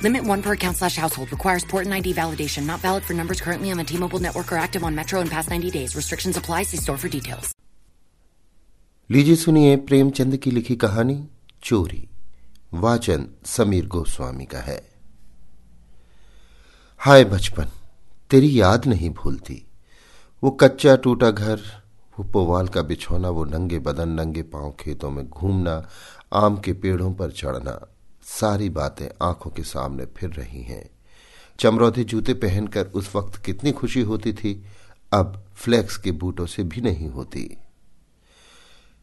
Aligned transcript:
Limit 0.00 0.24
one 0.24 0.42
per 0.42 0.52
account 0.52 0.76
slash 0.76 0.96
household. 0.96 1.30
Requires 1.32 1.64
port 1.64 1.84
and 1.86 1.94
ID 1.94 2.14
validation. 2.14 2.66
Not 2.66 2.80
valid 2.80 3.04
for 3.04 3.14
numbers 3.14 3.40
currently 3.40 3.70
on 3.70 3.78
the 3.78 3.84
T-Mobile 3.84 4.20
network 4.20 4.52
or 4.52 4.56
active 4.56 4.84
on 4.84 4.94
Metro 4.94 5.20
in 5.20 5.28
past 5.28 5.50
90 5.50 5.70
days. 5.70 5.96
Restrictions 5.96 6.36
apply. 6.36 6.62
See 6.64 6.78
store 6.78 6.98
for 6.98 7.08
details. 7.08 7.54
लीजिए 9.10 9.36
सुनिए 9.36 9.76
प्रेमचंद 9.88 10.36
की 10.36 10.50
लिखी 10.50 10.74
कहानी 10.76 11.14
चोरी 11.62 12.02
वाचन 12.82 13.26
समीर 13.46 13.86
गोस्वामी 13.94 14.44
का 14.46 14.58
है 14.66 14.80
हाय 17.00 17.24
बचपन 17.32 17.68
तेरी 18.30 18.50
याद 18.60 18.86
नहीं 18.86 19.10
भूलती 19.20 19.56
वो 20.42 20.50
कच्चा 20.62 20.96
टूटा 21.04 21.30
घर 21.30 21.60
वो 22.18 22.24
पोवाल 22.32 22.68
का 22.74 22.82
बिछौना 22.90 23.30
वो 23.36 23.44
नंगे 23.54 23.78
बदन 23.88 24.08
नंगे 24.20 24.42
पाँव 24.54 24.70
खेतों 24.80 25.10
में 25.10 25.24
घूमना 25.28 25.76
आम 26.42 26.56
के 26.64 26.72
पेड़ों 26.82 27.12
पर 27.20 27.30
चढ़ना 27.40 27.78
सारी 28.28 28.68
बातें 28.68 29.08
आँखों 29.22 29.50
के 29.50 29.62
सामने 29.62 30.06
फिर 30.06 30.30
रही 30.30 30.62
हैं। 30.62 30.90
चमरौधे 31.58 32.04
जूते 32.04 32.34
पहनकर 32.34 32.86
उस 32.86 33.16
वक्त 33.16 33.36
कितनी 33.36 33.72
खुशी 33.72 34.00
होती 34.00 34.32
थी, 34.32 34.64
अब 35.12 35.44
फ्लेक्स 35.54 35.96
के 35.96 36.12
बूटों 36.12 36.46
से 36.46 36.62
भी 36.62 36.80
नहीं 36.80 37.08
होती। 37.08 37.56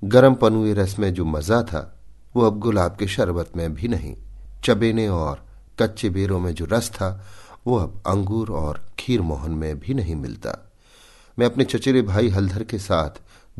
गरम 0.03 0.33
पनुए 0.33 0.73
रस 0.73 0.99
में 0.99 1.13
जो 1.13 1.25
मज़ा 1.25 1.63
था, 1.63 1.99
वो 2.35 2.43
अब 2.43 2.59
गुलाब 2.59 2.95
के 2.95 3.07
शरबत 3.07 3.51
में 3.57 3.73
भी 3.73 3.87
नहीं। 3.87 4.15
चबेने 4.63 5.07
और 5.07 5.45
कच्चे 5.81 6.09
बेरों 6.09 6.39
में 6.39 6.53
जो 6.53 6.65
रस 6.65 6.89
था, 6.89 7.25
वो 7.67 7.77
अब 7.77 8.03
अंगूर 8.07 8.51
और 8.51 8.85
खीर 8.99 9.21
मोहन 9.21 9.51
में 9.51 9.79
भी 9.79 9.93
नहीं 9.93 10.15
मिलता। 10.15 10.71
मैं 11.39 11.45
अपने 11.45 11.63
चचेरे 11.63 12.01
भाई 12.01 12.29
हलधर 12.29 12.63
के 12.63 12.79
साथ 12.79 13.09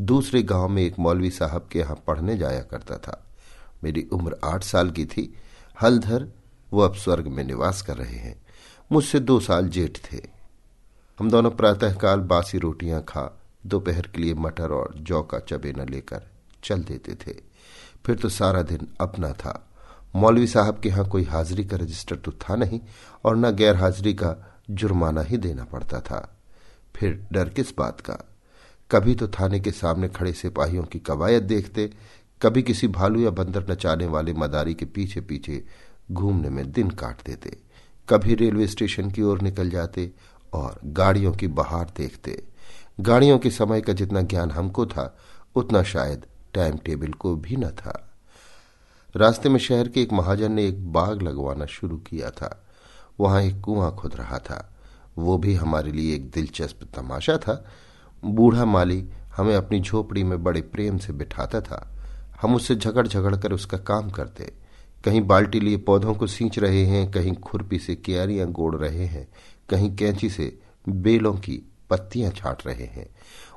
दूसरे 0.00 0.42
गाँव 0.42 0.68
में 0.68 0.82
एक 0.82 0.98
मौलवी 0.98 1.30
साहब 1.30 1.68
के 1.72 1.78
यहाँ 1.78 2.02
पढ़ने 2.06 2.36
जाया 2.36 2.60
करता 2.60 2.96
था। 2.96 3.26
मेरी 3.84 4.08
उम्र 4.12 4.36
आठ 4.44 4.64
साल 4.64 4.90
की 4.90 5.04
थी 5.04 5.34
हलधर 5.82 6.28
वो 6.72 6.80
अब 6.80 6.94
स्वर्ग 6.94 7.26
में 7.26 7.44
निवास 7.44 7.82
कर 7.82 7.96
रहे 7.96 8.16
हैं। 8.16 8.46
मुझसे 8.92 9.20
दो 9.20 9.40
साल 9.40 9.68
जेठ 9.68 9.98
थे। 9.98 10.20
हम 11.18 11.30
दोनों 11.30 11.50
प्रातःकाल 11.50 12.20
बासी 12.20 12.58
रोटियाँ 12.58 13.02
खा, 13.02 13.40
दोपहर 13.66 14.02
के 14.02 14.20
लिए 14.20 14.34
मटर 14.34 14.70
और 14.70 14.94
जौ 14.96 15.22
का 15.22 15.38
चबेना 15.38 15.84
लेकर 15.84 16.22
चल 16.64 16.82
देते 16.82 17.14
थे। 17.14 17.34
फिर 18.06 18.16
तो 18.16 18.28
सारा 18.28 18.62
दिन 18.62 18.88
अपना 19.00 19.32
था। 19.32 19.68
मौलवी 20.16 20.46
साहब 20.46 20.80
के 20.80 20.88
यहाँ 20.88 21.08
कोई 21.08 21.24
हाजिरी 21.24 21.64
का 21.64 21.76
रजिस्टर 21.76 22.16
तो 22.16 22.32
था 22.32 22.56
नहीं 22.56 22.80
और 23.24 23.36
न 23.36 23.50
गैर 23.50 23.76
हाजिरी 23.76 24.14
का 24.14 24.60
जुर्माना 24.70 25.22
ही 25.22 25.36
देना 25.36 25.64
पड़ता 25.64 26.00
था। 26.00 26.38
फिर 26.96 27.26
डर 27.32 27.48
किस 27.48 27.78
बात 27.78 28.00
का? 28.00 28.18
कभी 28.90 29.14
तो 29.14 29.28
थाने 29.28 29.60
के 29.60 29.70
सामने 29.70 30.08
खड़े 30.08 30.32
सिपाहियों 30.32 30.82
की 30.82 30.98
कवायद 30.98 31.42
देखते 31.42 31.92
कभी 32.42 32.62
किसी 32.62 32.88
भालू 32.88 33.20
या 33.20 33.30
बंदर 33.30 33.70
नचाने 33.70 34.06
वाले 34.06 34.32
मदारी 34.32 34.74
के 34.74 34.84
पीछे 34.84 35.20
पीछे 35.20 35.64
घूमने 36.12 36.48
में 36.48 36.72
दिन 36.72 36.90
काट 36.90 37.22
देते, 37.26 37.56
कभी 38.08 38.34
रेलवे 38.34 38.66
स्टेशन 38.66 39.10
की 39.10 39.22
ओर 39.22 39.40
निकल 39.40 39.70
जाते 39.70 40.12
और 40.52 40.80
गाड़ियों 40.84 41.32
की 41.32 41.46
बहार 41.46 41.92
देखते। 41.96 42.42
गाड़ियों 43.00 43.38
के 43.38 43.50
समय 43.50 43.80
का 43.80 43.92
जितना 43.92 44.20
ज्ञान 44.20 44.50
हमको 44.50 44.86
था, 44.86 45.16
उतना 45.56 45.82
शायद 45.82 46.26
टाइम 46.54 46.76
टेबल 46.76 47.12
को 47.12 47.36
भी 47.36 47.56
न 47.56 47.70
था। 47.70 48.02
रास्ते 49.16 49.48
में 49.48 49.58
शहर 49.58 49.88
के 49.88 50.02
एक 50.02 50.12
महाजन 50.12 50.52
ने 50.52 50.66
एक 50.66 50.92
बाग 50.92 51.22
लगवाना 51.22 51.66
शुरू 51.66 51.96
किया 51.96 52.30
था। 52.30 52.66
वहाँ 53.20 53.42
एक 53.42 53.60
कुआँ 53.60 53.96
खुद 53.96 54.16
रहा 54.16 54.38
था। 54.38 54.74
वो 55.18 55.38
भी 55.38 55.54
हमारे 55.54 55.92
लिए 55.92 56.14
एक 56.14 56.30
दिलचस्प 56.30 56.88
तमाशा 56.96 57.38
था। 57.38 57.64
बूढ़ा 58.24 58.64
माली 58.64 59.08
हमें 59.36 59.56
अपनी 59.56 59.80
झोपड़ी 59.80 60.24
में 60.24 60.42
बड़े 60.44 60.60
प्रेम 60.60 60.98
से 60.98 61.12
बिठाता 61.12 61.60
था। 61.60 61.95
हम 62.42 62.54
उससे 62.54 62.74
झगड़ 62.74 63.08
झगड़ 63.08 63.36
कर 63.36 63.52
उसका 63.52 63.78
काम 63.78 64.10
करते 64.10 64.52
कहीं 65.04 65.20
बाल्टी 65.20 65.60
लिए 65.60 65.76
पौधों 65.76 66.14
को 66.14 66.26
सींच 66.26 66.58
रहे 66.58 66.84
हैं, 66.86 67.10
कहीं 67.10 67.34
खुरपी 67.34 67.78
से 67.78 67.94
क्यारियाँ 67.94 68.48
गोड़ 68.48 68.76
रहे 68.76 69.04
हैं, 69.04 69.28
कहीं 69.68 69.96
कैंची 69.96 70.30
से 70.30 70.58
बेलों 70.88 71.34
की 71.34 71.72
पत्तियाँ 71.90 72.30
छाट 72.30 72.66
रहे 72.66 72.84
हैं। 72.84 73.08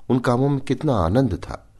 उन 0.09 0.19
कामों 0.19 0.49
में 0.49 0.59
कितना 0.59 0.93
आनंद 0.93 1.33
था। 1.33 1.71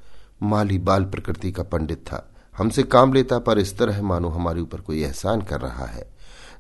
माली 0.44 0.78
बाल 0.78 1.04
प्रकृति 1.04 1.52
का 1.52 1.64
पंडित 1.64 1.98
था। 1.98 2.36
हमसे 2.58 2.84
काम 2.84 3.14
लेता, 3.14 3.40
पर 3.40 3.60
इस 3.60 3.78
तरह 3.78 4.02
मानो 4.02 4.30
हमारे 4.30 4.62
ऊपर 4.62 4.82
कोई 4.82 5.04
एहसान 5.04 5.42
कर 5.42 5.62
रहा 5.62 5.86
है। 5.86 6.12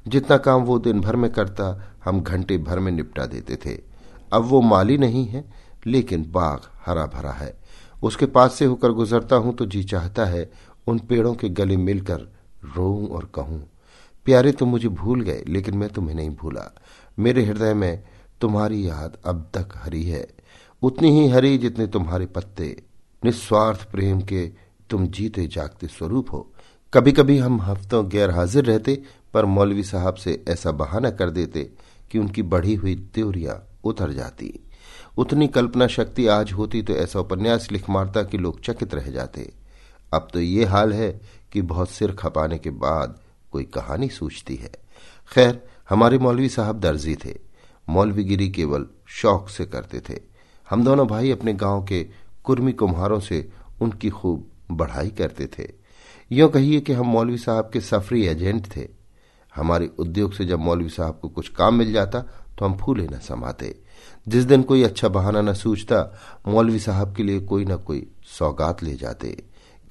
जितना 0.07 0.37
काम 0.37 0.61
वो 0.61 0.79
दिन 0.79 1.01
भर 1.01 1.15
में 1.15 1.31
करता, 1.31 1.93
हम 2.05 2.21
घंटे 2.21 2.57
भर 2.57 2.79
में 2.79 2.91
निपटा 2.91 3.25
देते 3.25 3.55
थे। 3.55 3.81
अब 4.33 4.43
वो 4.43 4.61
माली 4.61 4.97
नहीं 4.97 5.25
है, 5.25 5.53
लेकिन 5.87 6.31
बाग 6.31 6.61
हरा 6.85 7.05
भरा 7.05 7.31
है। 7.31 7.58
उसके 8.03 8.25
पास 8.25 8.53
से 8.53 8.65
होकर 8.65 8.91
गुजरता 8.91 9.35
हूँ 9.35 9.53
तो 9.55 9.65
जी 9.65 9.83
चाहता 9.83 10.25
है 10.25 10.49
उन 10.87 10.99
पेड़ों 10.99 11.33
के 11.35 11.49
गले 11.49 11.77
मिलकर 11.77 12.27
रोऊं 12.75 13.07
और 13.07 13.29
कहूँ, 13.35 13.63
प्यारे, 14.25 14.51
तुम 14.51 14.69
मुझे 14.69 14.87
भूल 14.87 15.21
गए, 15.21 15.43
लेकिन 15.47 15.77
मैं 15.77 15.89
तुम्हें 15.89 16.15
नहीं 16.15 16.29
भूला। 16.29 16.71
मेरे 17.19 17.43
हृदय 17.45 17.73
में 17.73 18.03
तुम्हारी 18.41 18.87
याद 18.87 19.17
अब 19.25 19.49
तक 19.53 19.69
हरी 19.75 20.03
है। 20.03 20.27
उतनी 20.81 21.09
ही 21.11 21.27
हरी 21.29 21.57
जितने 21.57 21.87
तुम्हारे 21.87 22.25
पत्ते। 22.25 22.75
निस्वार्थ 23.23 23.89
प्रेम 23.91 24.21
के 24.21 24.45
तुम 24.89 25.07
जीते 25.07 25.47
जागते 25.47 25.87
स्वरूप 25.87 26.31
हो। 26.33 26.47
कभी 26.93 27.11
कभी 27.11 27.37
हम 27.37 27.61
हफ्तों 27.61 28.07
गैर 28.09 28.29
हाजिर 28.29 28.65
रहते, 28.65 29.01
पर 29.33 29.45
मौलवी 29.45 29.83
साहब 29.83 30.15
से 30.15 30.43
ऐसा 30.47 30.71
बहाना 30.71 31.09
कर 31.09 31.29
देते 31.29 31.69
कि 32.11 32.19
उनकी 32.19 32.41
बढ़ी 32.43 32.75
हुई 32.75 32.95
त्योरियाँ 33.13 33.63
उतर 33.83 34.11
जाती। 34.11 34.53
उतनी 35.19 35.47
कल्पना 35.47 35.87
शक्ति 35.87 36.27
आज 36.27 36.51
होती 36.51 36.81
तो 36.81 36.93
ऐसा 36.93 37.19
उपन्यास 37.19 37.67
लिख 37.71 37.89
मारता 37.89 38.23
कि 38.23 38.37
लोग 38.37 38.61
चकित 38.61 38.93
रह 38.93 39.09
जाते। 39.11 39.53
अब 40.13 40.27
तो 40.33 40.39
ये 40.39 40.65
हाल 40.65 40.93
है 40.93 41.21
कि 41.53 41.61
बहुत 41.61 41.89
सिर 41.89 42.11
खपाने 42.11 42.57
के 42.57 42.69
बाद 42.69 43.19
कोई 43.51 43.63
कहानी 43.63 44.09
सूझती 44.09 44.55
है। 44.55 44.71
खैर, 45.33 45.61
हमारे 45.89 46.17
मौलवी 46.17 46.49
साहब 46.49 46.79
दर्जी 46.79 47.15
थे। 47.15 47.35
मौलवीगिरी 47.89 48.49
केवल 48.49 48.85
शौक 49.07 49.49
से 49.49 49.65
करते 49.65 49.99
थे। 49.99 50.19
हम 50.69 50.83
दोनों 50.83 51.07
भाई 51.07 51.31
अपने 51.31 51.53
गाँव 51.53 51.83
के 51.83 52.03
कुर्मी 52.43 52.73
कुम्हारों 52.73 53.19
से 53.19 53.49
उनकी 53.81 54.09
खूब 54.09 54.47
बढ़ाई 54.71 55.09
करते 55.09 55.47
थे। 55.59 55.67
यो 56.31 56.47
कहिए 56.47 56.79
कि 56.79 56.93
हम 56.93 57.07
मौलवी 57.07 57.37
साहब 57.37 57.69
के 57.73 57.81
सफरी 57.81 58.25
एजेंट 58.27 58.67
थे। 58.75 58.87
हमारे 59.53 59.89
उद्योग 59.99 60.33
से 60.33 60.45
जब 60.45 60.59
मौलवी 60.59 60.89
साहब 60.89 61.19
को 61.21 61.29
कुछ 61.29 61.49
काम 61.49 61.75
मिल 61.75 61.91
जाता 61.93 62.19
तो 62.59 62.65
हम 62.65 62.77
फूले 62.77 63.07
न 63.07 63.19
समाते। 63.19 63.75
जिस 64.27 64.43
दिन 64.43 64.63
कोई 64.63 64.83
अच्छा 64.83 65.07
बहाना 65.07 65.41
न 65.41 65.53
सूझता, 65.53 66.15
मौलवी 66.47 66.79
साहब 66.79 67.15
के 67.15 67.23
लिए 67.23 67.39
कोई 67.41 67.65
न 67.65 67.77
कोई 67.77 68.05
सौगात 68.29 68.83
ले 68.83 68.95
जाते। 68.95 69.37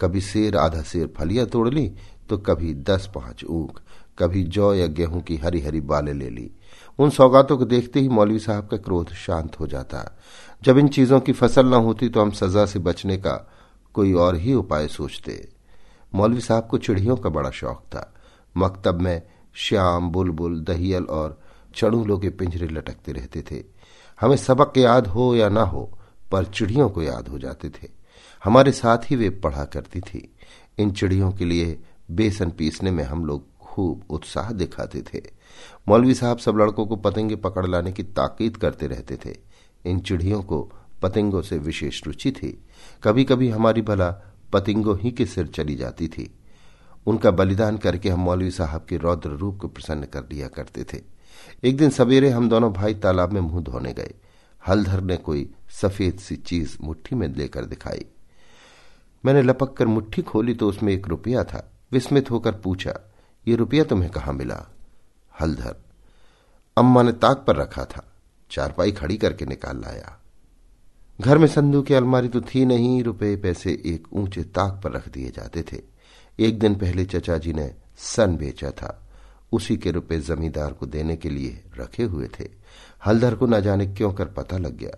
कभी 0.01 0.21
शेर, 0.21 0.57
आधा 0.57 0.83
शेर 0.83 1.13
फलियाँ 1.19 1.47
तोड़ 1.47 1.69
ली 1.69 1.91
तो 2.29 2.39
कभी 2.39 2.75
दस 2.75 3.11
पाँच 3.15 3.45
ऊख 3.45 3.81
कभी 4.19 4.43
जौ 4.45 4.73
या 4.75 4.87
गेहूँ 4.87 5.21
की 5.23 5.37
हरी 5.37 5.61
हरी 5.61 5.81
बालें 5.81 6.13
ले 6.15 6.29
ली। 6.31 6.51
उन 6.99 7.11
सौगातों 7.11 7.57
को 7.59 7.65
देखते 7.65 8.01
ही 8.01 8.09
मौलवी 8.09 8.39
साहब 8.39 8.67
का 8.69 8.77
क्रोध 8.77 9.13
शांत 9.17 9.59
हो 9.61 9.67
जाता। 9.67 10.01
जब 10.63 10.79
इन 10.79 10.89
चीज़ों 10.89 11.21
की 11.21 11.33
फ़सल 11.33 11.67
न 11.67 11.75
होती 11.75 12.09
तो 12.09 12.21
हम 12.21 12.31
सजा 12.31 12.65
से 12.67 12.79
बचने 12.79 13.17
का 13.17 13.35
कोई 13.95 14.13
और 14.13 14.37
ही 14.37 14.55
उपाय 14.55 14.89
सोचते। 14.89 15.49
मौलवी 16.15 16.41
साहब 16.41 16.67
को 16.67 16.79
चिड़ियों 16.79 17.17
का 17.17 17.31
बड़ा 17.31 17.51
शौक 17.51 17.83
था। 17.87 18.13
मकतब 18.57 19.01
में 19.01 19.23
श्याम, 19.61 20.11
बुलबुल, 20.11 20.61
दहियल 20.61 21.05
और 21.05 21.41
चड़ूलों 21.75 22.19
के 22.19 22.31
पिंजरे 22.31 22.69
लटकते 22.69 23.13
रहते 23.13 23.43
थे। 23.43 23.65
हमें 24.21 24.37
सबक 24.37 24.79
याद 24.79 25.07
हो 25.07 25.37
या 25.37 25.49
ना 25.49 25.63
हो, 25.63 25.99
पर 26.33 26.45
चिड़ियों 26.45 26.91
को 26.91 27.03
याद 27.03 27.29
हो 27.29 27.39
जाते 27.39 27.69
थे। 27.69 27.89
हमारे 28.45 28.73
साथ 28.73 28.99
ही 28.99 29.17
वे 29.17 29.31
पढ़ा 29.31 29.65
करती 29.65 30.01
थी। 30.01 30.35
इन 30.79 30.93
चिड़ियों 30.93 31.33
के 31.33 31.45
लिए 31.45 31.81
बेसन 32.11 32.51
पीसने 32.51 32.91
में 32.91 33.05
हम 33.05 33.25
लोग 33.25 33.59
खूब 33.59 34.03
उत्साह 34.11 34.53
दिखाते 34.53 35.03
थे। 35.03 35.23
मौलवी 35.89 36.15
साहब 36.15 36.39
सब 36.39 36.57
लड़कों 36.57 36.87
को 36.87 36.97
पतंगे 36.97 37.37
पकड़ 37.37 37.67
लाने 37.67 37.93
की 37.93 38.03
ताकीद 38.03 38.57
करते 38.57 38.87
रहते 38.87 39.17
थे। 39.17 39.37
इन 39.87 40.01
चिड़ियों 40.01 40.43
को 40.43 40.73
पतंगों 41.03 41.43
से 41.43 41.59
विशेष 41.59 42.07
रुचि 42.07 42.33
थी। 42.33 42.65
कभी 43.03 43.25
कभी 43.25 43.49
हमारी 43.49 43.83
भला 43.83 44.11
पतंगों 44.53 44.99
ही 44.99 45.11
के 45.11 45.27
सिर 45.27 45.47
चली 45.47 45.75
जाती 45.75 46.09
थी। 46.09 46.38
उनका 47.09 47.31
बलिदान 47.31 47.77
करके 47.79 48.09
हम 48.09 48.21
मौलवी 48.21 48.51
साहब 48.51 48.87
के 48.89 48.97
रौद्र 48.97 49.31
रूप 49.31 49.59
को 49.59 49.69
प्रसन्न 49.69 50.05
कर 50.05 50.21
दिया 50.21 50.49
करते 50.49 50.85
थे। 50.85 51.01
एक 51.65 51.77
दिन 51.77 51.91
सवेरे 51.91 52.31
हम 52.31 52.49
दोनों 52.49 52.73
भाई 52.73 52.95
तालाब 52.95 53.33
में 53.33 53.41
मुँह 53.41 53.63
धोने 53.63 53.93
गए। 53.93 54.15
हलधर 54.69 55.01
ने 55.01 55.17
कोई 55.17 55.49
सफ़ेद 55.71 56.19
सी 56.19 56.37
चीज़ 56.37 56.77
मुट्ठी 56.81 57.17
में 57.17 57.27
लेकर 57.29 57.65
दिखाई। 57.65 58.05
मैंने 59.25 59.43
लपक 59.43 59.77
कर 59.77 59.87
मुट्ठी 59.87 60.23
खोली 60.23 60.55
तो 60.55 60.69
उसमें 60.69 60.93
एक 60.93 61.09
रुपया 61.09 61.45
था। 61.45 61.71
विस्मित 61.93 62.31
होकर 62.31 62.53
पूछा, 62.53 62.95
ये 63.49 63.57
रुपया 63.57 63.85
तुम्हें 63.85 64.11
कहाँ 64.11 64.35
मिला? 64.35 64.65
हलधर, 65.41 65.77
अम्मा 66.77 67.03
ने 67.03 67.13
ताक 67.13 67.45
पर 67.47 67.57
रखा 67.57 67.85
था। 67.85 68.05
चारपाई 68.51 68.93
खड़ी 68.93 69.17
करके 69.17 69.47
निकाल 69.47 69.81
लाया। 69.81 70.19
घर 71.21 71.39
में 71.39 71.47
संदूक 71.47 71.87
की 71.87 71.95
अलमारी 71.95 72.29
तो 72.29 72.41
थी 72.41 72.65
नहीं, 72.65 73.03
रुपए 73.03 73.37
पैसे 73.37 73.73
एक 73.87 74.13
ऊँचे 74.13 74.43
ताक 74.43 74.81
पर 74.85 74.93
रख 74.93 75.09
दिए 75.09 75.31
जाते 75.31 75.63
थे। 75.63 75.98
एक 76.39 76.59
दिन 76.59 76.75
पहले 76.75 77.05
चचा 77.05 77.37
जी 77.39 77.53
ने 77.53 77.75
सन 77.99 78.37
बेचा 78.37 78.71
था। 78.71 79.09
उसी 79.53 79.77
के 79.77 79.91
रुपए 79.91 80.19
जमींदार 80.21 80.73
को 80.73 80.87
देने 80.87 81.17
के 81.17 81.31
लिए 81.31 81.63
रखे 81.79 82.03
हुए 82.03 82.29
थे। 82.41 82.49
हलधर 83.07 83.35
को 83.35 83.47
न 83.47 83.61
जाने 83.61 83.87
क्यों 83.87 84.13
कर 84.13 84.25
पता 84.25 84.59
लग 84.59 84.77
गया। 84.77 84.97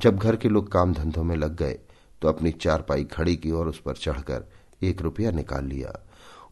जब 0.00 0.18
घर 0.18 0.36
के 0.36 0.48
लोग 0.48 0.70
काम 0.72 0.92
धंधों 0.94 1.24
में 1.24 1.36
लग 1.36 1.56
गए 1.56 1.78
तो 2.22 2.28
अपनी 2.28 2.50
चारपाई 2.52 3.04
खड़ी 3.04 3.36
की 3.36 3.50
और 3.50 3.68
उस 3.68 3.80
पर 3.80 3.96
चढ़कर 3.96 4.48
एक 4.82 5.02
रुपया 5.02 5.30
निकाल 5.30 5.64
लिया। 5.64 5.92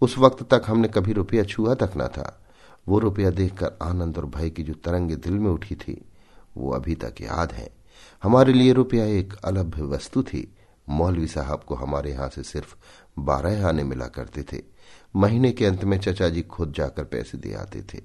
उस 0.03 0.19
वक्त 0.19 0.43
तक 0.51 0.63
हमने 0.67 0.89
कभी 0.89 1.13
रुपया 1.13 1.45
छुआ 1.45 1.75
तक 1.75 1.93
न 1.97 2.07
था। 2.09 2.43
वो 2.89 2.99
रुपया 2.99 3.31
देखकर 3.31 3.79
आनंद 3.83 4.19
और 4.19 4.27
भय 4.27 4.51
की 4.51 4.63
जो 4.63 4.75
तरंगे 4.75 5.17
दिल 5.17 5.33
में 5.33 5.51
उठी 5.51 5.75
थी, 5.75 6.01
वो 6.57 6.71
अभी 6.71 6.95
तक 6.95 7.15
याद 7.21 7.53
है। 7.53 7.69
हमारे 8.23 8.53
लिए 8.53 8.73
रुपया 8.73 9.05
एक 9.05 9.35
अलभ्य 9.45 9.83
वस्तु 9.83 10.23
थी। 10.23 10.47
मौलवी 10.89 11.27
साहब 11.27 11.61
को 11.61 11.75
हमारे 11.75 12.11
यहाँ 12.11 12.29
से 12.29 12.43
सिर्फ़ 12.43 12.75
बारह 13.19 13.69
आने 13.69 13.85
मिला 13.85 14.07
करते 14.07 14.43
थे। 14.43 14.63
महीने 15.17 15.53
के 15.53 15.67
अंत 15.67 15.85
में 15.85 15.99
चचा 15.99 16.29
जी 16.29 16.43
खुद 16.43 16.73
जाकर 16.73 17.05
पैसे 17.05 17.39
दे 17.39 17.55
आते 17.55 17.83
थे। 17.95 18.03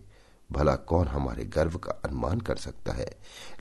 भला 0.52 0.76
कौन 0.76 1.08
हमारे 1.08 1.44
गर्व 1.44 1.78
का 1.78 1.92
अनुमान 2.06 2.40
कर 2.40 2.56
सकता 2.56 2.94
है? 2.94 3.10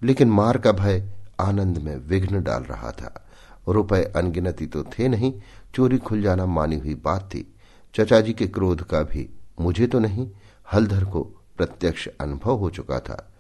लेकिन 0.03 0.31
मार 0.31 0.59
का 0.59 0.73
भय 0.73 1.13
आनंद 1.41 1.79
में 1.79 1.97
विघ्न 1.97 2.43
डाल 2.43 2.63
रहा 2.63 2.91
था। 2.93 3.27
रुपए 3.69 4.03
अनगिनती 4.17 4.67
तो 4.67 4.83
थे 4.83 5.09
नहीं, 5.09 5.41
चोरी 5.75 5.99
खुल 5.99 6.23
जाना 6.23 6.47
मानी 6.47 6.79
हुई 6.79 6.95
बात 6.95 7.31
थी। 7.35 7.55
चचा 7.95 8.21
जी 8.21 8.33
के 8.33 8.47
क्रोध 8.47 8.83
का 8.83 9.03
भी 9.03 9.29
मुझे 9.61 9.87
तो 9.87 9.99
नहीं, 9.99 10.31
हलधर 10.73 11.05
को 11.05 11.23
प्रत्यक्ष 11.57 12.09
अनुभव 12.21 12.57
हो 12.57 12.71
चुका 12.71 13.01
था। 13.01 13.33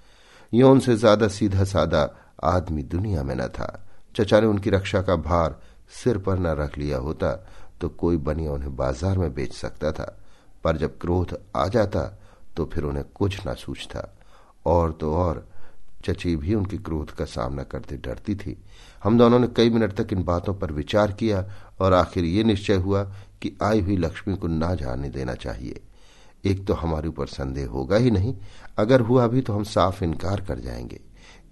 यौन 0.54 0.72
उनसे 0.72 0.96
ज़्यादा 0.96 1.28
सीधा 1.28 1.64
सादा 1.64 2.16
आदमी 2.44 2.82
दुनिया 2.82 3.22
में 3.22 3.34
न 3.34 3.46
था। 3.48 3.86
चचा 4.16 4.40
ने 4.40 4.46
उनकी 4.46 4.70
रक्षा 4.70 5.02
का 5.02 5.16
भार 5.16 5.60
सिर 5.90 6.18
पर 6.18 6.38
न 6.38 6.46
रख 6.56 6.78
लिया 6.78 6.98
होता 6.98 7.32
तो 7.80 7.88
कोई 7.88 8.16
बनिया 8.18 8.52
उन्हें 8.52 8.74
बाज़ार 8.76 9.18
में 9.18 9.32
बेच 9.34 9.52
सकता 9.52 9.92
था। 9.92 10.16
पर 10.64 10.76
जब 10.76 10.98
क्रोध 10.98 11.38
आ 11.56 11.66
जाता 11.68 12.02
तो 12.56 12.64
फिर 12.64 12.84
उन्हें 12.84 13.04
कुछ 13.14 13.46
न 13.46 13.54
सूझता। 13.54 14.08
और 14.66 14.92
तो 14.92 15.14
और, 15.14 15.46
चची 16.04 16.34
भी 16.36 16.54
उनके 16.54 16.76
क्रोध 16.76 17.10
का 17.10 17.24
सामना 17.24 17.62
करते 17.62 17.96
डरती 17.96 18.34
थी। 18.34 18.56
हम 19.04 19.18
दोनों 19.18 19.38
ने 19.38 19.46
कई 19.46 19.70
मिनट 19.70 19.92
तक 19.92 20.12
इन 20.12 20.22
बातों 20.22 20.54
पर 20.54 20.72
विचार 20.72 21.12
किया, 21.12 21.44
और 21.80 21.92
आखिर 21.92 22.24
ये 22.24 22.44
निश्चय 22.44 22.76
हुआ 22.76 23.02
कि 23.42 23.56
आई 23.62 23.80
हुई 23.80 23.96
लक्ष्मी 23.96 24.36
को 24.36 24.48
ना 24.48 24.74
जाने 24.74 25.08
देना 25.08 25.34
चाहिए। 25.34 25.80
एक 26.44 26.66
तो 26.66 26.74
हमारे 26.74 27.08
ऊपर 27.08 27.26
संदेह 27.26 27.68
होगा 27.68 27.96
ही 27.96 28.10
नहीं। 28.10 28.34
अगर 28.78 29.00
हुआ 29.00 29.26
भी 29.26 29.40
तो 29.40 29.52
हम 29.52 29.64
साफ़ 29.64 30.04
इनकार 30.04 30.40
कर 30.40 30.58
जाएँगे। 30.58 31.00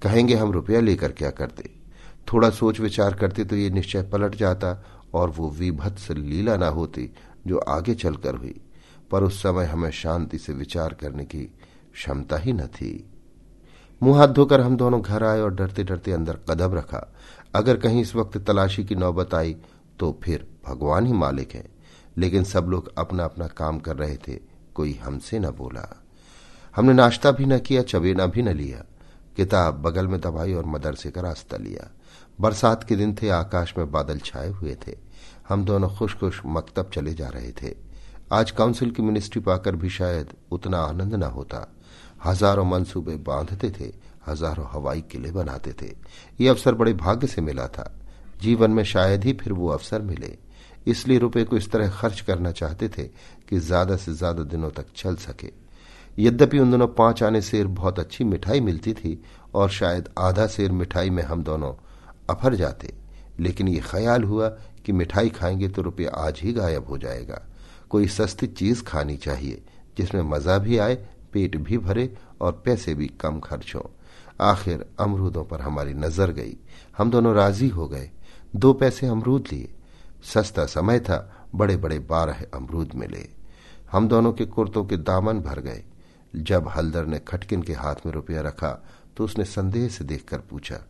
कहेंगे, 0.03 0.35
हम 0.35 0.53
रुपया 0.53 0.81
लेकर 0.81 1.13
क्या 1.13 1.31
करते? 1.31 1.78
थोड़ा 2.33 2.51
सोच 2.51 2.81
विचार 2.81 3.15
करते 3.15 3.45
तो 3.45 3.57
ये 3.57 3.71
निश्चय 3.71 4.03
पलट 4.03 4.35
जाता 4.35 4.85
और 5.15 5.31
वो 5.31 5.51
विभत्स 5.51 6.11
लीला 6.11 6.57
ना 6.57 6.69
होती 6.69 7.11
जो 7.47 7.59
आगे 7.59 7.95
चलकर 7.95 8.35
हुई। 8.35 8.61
पर 9.11 9.25
उस 9.25 9.39
समय 9.39 9.65
हमें 9.65 9.91
शांति 9.91 10.39
से 10.39 10.53
विचार 10.53 10.95
करने 10.95 11.25
की 11.25 11.45
क्षमता 11.95 12.37
ही 12.37 12.53
न 12.53 12.67
थी। 12.67 13.11
मुँह 14.03 14.19
हाथ 14.19 14.29
धोकर 14.29 14.61
हम 14.61 14.77
दोनों 14.77 15.03
घर 15.03 15.25
आए 15.25 15.41
और 15.41 15.55
डरते 15.55 15.85
डरते 15.85 16.13
अंदर 16.13 16.39
कदम 16.51 16.75
रखा। 16.75 17.15
अगर 17.55 17.77
कहीं 17.77 18.03
इस 18.03 18.15
वक्त 18.15 18.39
तलाशी 18.39 18.85
की 18.85 18.95
नौबत 18.95 19.35
आई 19.35 19.57
तो 19.99 20.21
फिर 20.23 20.47
भगवान 20.67 21.07
ही 21.07 21.13
मालिक 21.13 21.53
है। 21.53 21.69
लेकिन 22.17 22.45
सब 22.45 22.65
लोग 22.65 22.93
अपना 22.99 23.25
अपना 23.25 23.47
काम 23.47 23.79
कर 23.79 23.97
रहे 23.97 24.17
थे, 24.17 24.39
कोई 24.75 24.93
हमसे 24.93 25.39
न 25.39 25.51
बोला। 25.51 26.05
हमने 26.77 26.93
नाश्ता 26.93 27.31
भी 27.31 27.47
न 27.47 27.59
किया, 27.59 27.83
चबेना 27.83 28.27
भी 28.27 28.43
न 28.43 28.49
लिया। 28.49 28.85
किताब 29.37 29.75
बगल 29.75 30.07
में 30.07 30.21
दबाई 30.21 30.55
और 30.55 30.67
मदरसे 30.67 31.11
का 31.11 31.21
रास्ता 31.21 31.57
लिया। 31.57 31.98
बरसात 32.39 32.85
के 32.85 32.97
दिन 32.97 33.15
थे, 33.15 33.29
आकाश 33.29 33.75
में 33.79 33.91
बादल 33.91 34.19
छाए 34.19 34.49
हुए 34.49 34.77
थे। 34.87 34.97
हम 35.49 35.65
दोनों 35.65 35.89
खुश 35.89 36.15
खुश 36.15 36.41
मकतब 36.47 36.91
चले 36.95 37.15
जा 37.15 37.29
रहे 37.29 37.51
थे। 37.53 37.75
आज 38.33 38.51
काउंसिल 38.51 38.91
की 38.91 39.03
मिनिस्ट्री 39.03 39.41
पाकर 39.43 39.77
भी 39.77 39.89
शायद 39.91 40.33
उतना 40.53 40.79
आनंद 40.79 41.15
न 41.15 41.23
होता। 41.23 41.67
हज़ारों 42.25 42.65
मंसूबे 42.65 43.15
बांधते 43.23 43.71
थे, 43.71 43.93
हज़ारों 44.29 44.67
हवाई 44.71 45.01
किले 45.11 45.31
बनाते 45.33 45.73
थे। 45.83 45.93
ये 46.41 46.49
अवसर 46.49 46.75
बड़े 46.75 46.93
भाग्य 46.95 47.27
से 47.27 47.41
मिला 47.41 47.67
था। 47.69 47.91
जीवन 48.43 48.71
में 48.71 48.85
शायद 48.85 49.25
ही 49.25 49.33
फिर 49.33 49.53
वो 49.53 49.69
अवसर 49.69 50.03
मिले। 50.03 50.37
इसलिए 50.87 51.19
रुपए 51.19 51.45
को 51.45 51.57
इस 51.57 51.71
तरह 51.71 51.91
खर्च 51.91 52.21
करना 52.21 52.51
चाहते 52.53 52.89
थे 52.89 53.03
कि 53.49 53.59
ज़्यादा 53.59 53.97
से 53.97 54.15
ज़्यादा 54.15 54.43
दिनों 54.45 54.71
तक 54.71 54.93
चल 54.97 55.17
सके। 55.17 55.53
यद्यपि 56.19 56.59
उन 56.59 56.71
दोनों 56.71 56.89
पाँच 56.89 57.23
आने 57.23 57.41
सेर 57.41 57.67
बहुत 57.67 57.99
अच्छी 57.99 58.25
मिठाई 58.25 58.61
मिलती 58.61 58.93
थी, 58.93 59.21
और 59.55 59.69
शायद 59.71 60.09
आधा 60.19 60.47
सेर 60.47 60.73
मिठाई 60.73 61.11
में 61.11 61.23
हम 61.23 61.43
दोनों 61.43 61.73
अफर 62.31 62.55
जाते। 62.55 62.93
लेकिन 63.41 63.69
ये 63.69 63.81
ख्याल 63.81 64.25
हुआ 64.25 64.49
कि 64.87 64.93
मिठाई 64.93 65.29
खाएँगे 65.29 65.69
तो 65.69 65.83
रुपया 65.83 66.11
आज 66.11 66.41
ही 66.43 66.53
गायब 66.53 66.87
हो 66.87 66.99
जाएगा। 66.99 67.43
कोई 67.91 68.09
सस्ती 68.09 68.47
चीज़ 68.47 68.83
खानी 68.83 69.17
चाहिए, 69.17 69.63
जिसमें 69.99 70.23
मज़ा 70.23 70.59
भी 70.59 70.79
आए, 70.79 70.95
पेट 71.33 71.57
भी 71.57 71.79
भरे 71.79 72.15
और 72.41 72.63
पैसे 72.65 72.95
भी 72.95 73.07
कम 73.21 73.41
खर्च 73.41 73.73
हो। 73.75 73.91
आखिर 74.41 74.85
अमरूदों 75.01 75.45
पर 75.45 75.61
हमारी 75.61 75.95
नज़र 75.95 76.33
गई। 76.33 76.57
हम 76.99 77.11
दोनों 77.11 77.35
राज़ी 77.35 77.69
हो 77.69 77.89
गए। 77.89 78.11
दो 78.57 78.73
पैसे 78.73 79.07
अमरूद 79.07 79.45
लिए। 79.53 79.75
सस्ता 80.25 80.67
समय 80.67 81.01
था 81.01 81.47
बड़े 81.55 81.77
बड़े 81.77 81.99
बारह 81.99 82.45
अमरूद 82.55 82.93
मिले। 82.95 83.29
हम 83.93 84.09
दोनों 84.09 84.33
के 84.33 84.45
कुर्तों 84.45 84.85
के 84.85 84.97
दामन 84.97 85.41
भर 85.41 85.61
गए। 85.61 85.83
जब 86.37 86.69
हलदर 86.69 87.07
ने 87.07 87.19
खटकिन 87.19 87.63
के 87.63 87.73
हाथ 87.73 88.07
में 88.07 88.13
रुपया 88.13 88.41
रखा 88.41 88.71
तो 89.17 89.25
उसने 89.25 89.45
संदेह 89.45 89.89
से 89.89 90.05
देखकर 90.05 90.39
पूछा 90.41 90.81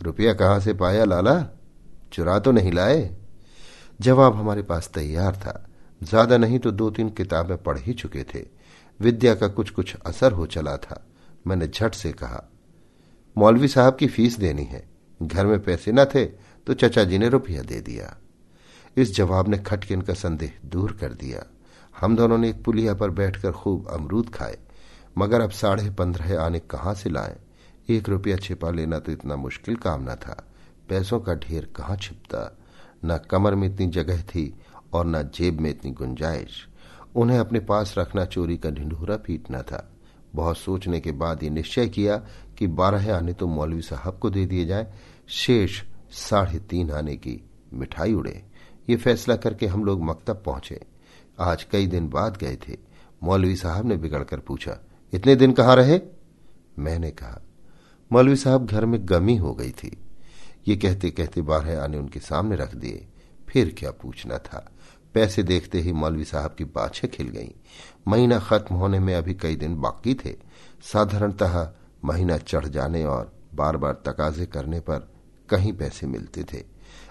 रुपया 0.00 0.32
कहाँ 0.34 0.60
से 0.60 0.72
पाया, 0.74 1.04
लाला? 1.04 1.40
चुरा 2.12 2.38
तो 2.38 2.52
नहीं 2.52 2.72
लाए। 2.72 3.10
जवाब 4.00 4.36
हमारे 4.36 4.62
पास 4.62 4.90
तैयार 4.94 5.36
था। 5.36 5.64
ज़्यादा 6.00 6.36
नहीं 6.36 6.58
तो 6.58 6.70
दो 6.70 6.90
तीन 6.90 7.08
किताबें 7.10 7.56
पढ़ 7.58 7.78
ही 7.78 7.92
चुके 7.94 8.22
थे। 8.24 8.44
विद्या 9.00 9.34
का 9.34 9.48
कुछ 9.48 9.70
कुछ 9.70 9.94
असर 9.96 10.32
हो 10.32 10.46
चला 10.46 10.76
था। 10.76 11.04
मैंने 11.46 11.66
झट 11.66 11.94
से 11.94 12.12
कहा, 12.12 12.42
मौलवी 13.36 13.68
साहब 13.68 13.96
की 13.96 14.06
फ़ीस 14.06 14.38
देनी 14.38 14.64
है। 14.64 14.82
घर 15.20 15.46
में 15.46 15.62
पैसे 15.62 15.92
न 15.92 16.04
थे 16.04 16.24
तो 16.66 16.74
चचा 16.74 17.04
जी 17.04 17.18
ने 17.18 17.28
रुपया 17.28 17.62
दे 17.62 17.80
दिया। 17.80 18.16
इस 18.96 19.14
जवाब 19.16 19.48
ने 19.48 19.58
खटकिन 19.58 20.00
का 20.02 20.14
संदेह 20.14 20.52
दूर 20.66 20.92
कर 21.00 21.12
दिया। 21.14 21.44
हम 21.94 22.16
दोनों 22.16 22.38
ने 22.38 22.48
एक 22.50 22.62
पुलिया 22.64 22.94
पर 22.94 23.10
बैठकर 23.10 23.52
खूब 23.52 23.88
अमरूद 23.90 24.30
खाए, 24.30 24.58
मगर 25.18 25.40
अब 25.40 25.50
साढ़े 25.52 25.90
पंद्रह 25.90 26.40
आने 26.40 26.58
कहाँ 26.60 26.94
से 26.94 27.10
लाए? 27.10 27.36
एक 27.88 28.08
रुपया 28.08 28.36
छिपा 28.36 28.70
लेना 28.70 28.98
तो 28.98 29.12
इतना 29.12 29.36
मुश्किल 29.36 29.76
काम 29.76 30.02
न 30.02 30.14
था। 30.14 30.44
पैसों 30.88 31.20
का 31.20 31.34
ढेर 31.34 31.68
कहाँ 31.76 31.96
छिपता? 31.96 32.58
न 33.04 33.18
कमर 33.30 33.54
में 33.54 33.68
इतनी 33.68 33.86
जगह 33.86 34.22
थी 34.22 34.54
और 34.92 35.06
न 35.06 35.22
जेब 35.34 35.60
में 35.60 35.70
इतनी 35.70 35.90
गुंजाइश। 35.90 36.66
उन्हें 37.16 37.38
अपने 37.38 37.60
पास 37.60 37.94
रखना 37.98 38.24
चोरी 38.24 38.56
का 38.56 38.70
ढिंढोरा 38.70 39.16
पीटना 39.16 39.62
था। 39.62 39.88
बहुत 40.34 40.58
सोचने 40.58 41.00
के 41.00 41.12
बाद 41.12 41.42
ये 41.42 41.50
निश्चय 41.50 41.88
किया 41.88 42.16
कि 42.58 42.66
बारह 42.66 43.14
आने 43.16 43.32
तो 43.32 43.46
मौलवी 43.46 43.82
साहब 43.82 44.18
को 44.18 44.30
दे 44.30 44.44
दिए 44.46 44.66
जाए। 44.66 44.92
शेष 45.28 45.82
साढ़े 46.10 46.58
तीन 46.60 46.90
आने 46.90 47.16
की 47.16 47.40
मिठाई 47.72 48.14
उड़े। 48.14 48.42
ये 48.90 48.96
फैसला 48.96 49.36
करके 49.36 49.66
हम 49.66 49.84
लोग 49.84 50.02
मकतब 50.02 50.42
पहुँचे। 50.46 50.80
आज 51.40 51.62
कई 51.62 51.86
दिन 51.86 52.08
बाद 52.08 52.36
गए 52.36 52.56
थे। 52.68 52.76
मौलवी 53.22 53.56
साहब 53.56 53.86
ने 53.86 53.96
बिगड़कर 53.96 54.38
पूछा, 54.38 54.78
इतने 55.12 55.34
दिन 55.36 55.52
कहाँ 55.52 55.76
रहे? 55.76 56.00
मैंने 56.78 57.10
कहा 57.10 57.40
मौलवी 58.12 58.36
साहब 58.36 58.66
घर 58.66 58.84
में 58.84 59.00
गमी 59.02 59.36
हो 59.36 59.54
गई 59.54 59.70
थी। 59.70 59.98
ये 60.68 60.76
कहते 60.76 61.10
कहते 61.10 61.42
बारह 61.42 61.82
आने 61.82 61.98
उनके 61.98 62.20
सामने 62.20 62.56
रख 62.56 62.74
दिए। 62.74 63.06
फिर 63.48 63.74
क्या 63.78 63.90
पूछना 63.90 64.38
था? 64.38 64.72
पैसे 65.14 65.42
देखते 65.42 65.80
ही 65.80 65.92
मौलवी 65.92 66.24
साहब 66.24 66.54
की 66.58 66.64
बाछे 66.64 67.08
खिल 67.08 67.28
गईं। 67.28 67.50
महीना 68.08 68.38
खत्म 68.38 68.74
होने 68.74 68.98
में 68.98 69.14
अभी 69.14 69.34
कई 69.34 69.56
दिन 69.56 69.80
बाकी 69.80 70.14
थे। 70.14 70.36
साधारणतः 70.92 71.72
महीना 72.04 72.38
चढ़ 72.38 72.66
जाने 72.66 73.04
और 73.04 73.32
बार 73.54 73.76
बार 73.76 73.92
तकाजे 73.92 74.46
करने 74.46 74.80
पर 74.80 75.12
कहीं 75.48 75.72
पैसे 75.72 76.06
मिलते 76.06 76.42
थे। 76.42 76.64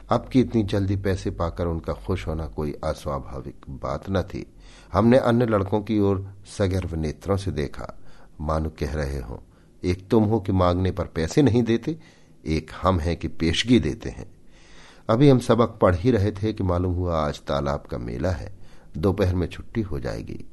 अब 0.09 0.27
की 0.27 0.39
इतनी 0.41 0.63
जल्दी 0.63 0.95
पैसे 0.95 1.31
पाकर 1.31 1.65
उनका 1.65 1.93
खुश 1.93 2.27
होना 2.27 2.47
कोई 2.47 2.71
अस्वाभाविक 2.83 3.65
बात 3.69 4.03
न 4.09 4.21
थी। 4.21 4.53
हमने 4.93 5.17
अन्य 5.17 5.45
लड़कों 5.45 5.81
की 5.81 5.99
ओर 5.99 6.33
सगर्व 6.57 6.95
नेत्रों 6.95 7.37
से 7.37 7.51
देखा। 7.51 7.99
मानो 8.41 8.69
कह 8.69 8.93
रहे 8.93 9.19
हो 9.19 9.43
एक 9.83 10.07
तुम 10.07 10.23
हो 10.23 10.39
कि 10.39 10.51
मांगने 10.51 10.91
पर 10.91 11.05
पैसे 11.05 11.41
नहीं 11.41 11.63
देते, 11.63 11.97
एक 12.45 12.71
हम 12.81 12.99
हैं 12.99 13.17
कि 13.17 13.27
पेशगी 13.27 13.79
देते 13.79 14.09
हैं। 14.09 14.37
अभी 15.09 15.29
हम 15.29 15.39
सबक 15.39 15.79
पढ़ 15.81 15.95
ही 15.95 16.11
रहे 16.11 16.31
थे 16.31 16.53
कि 16.53 16.63
मालूम 16.63 16.93
हुआ 16.93 17.27
आज 17.27 17.39
तालाब 17.39 17.81
का 17.81 17.97
मेला 17.97 18.31
है, 18.31 18.57
दोपहर 18.97 19.35
में 19.35 19.47
छुट्टी 19.47 19.81
हो 19.81 19.99
जाएगी। 19.99 20.45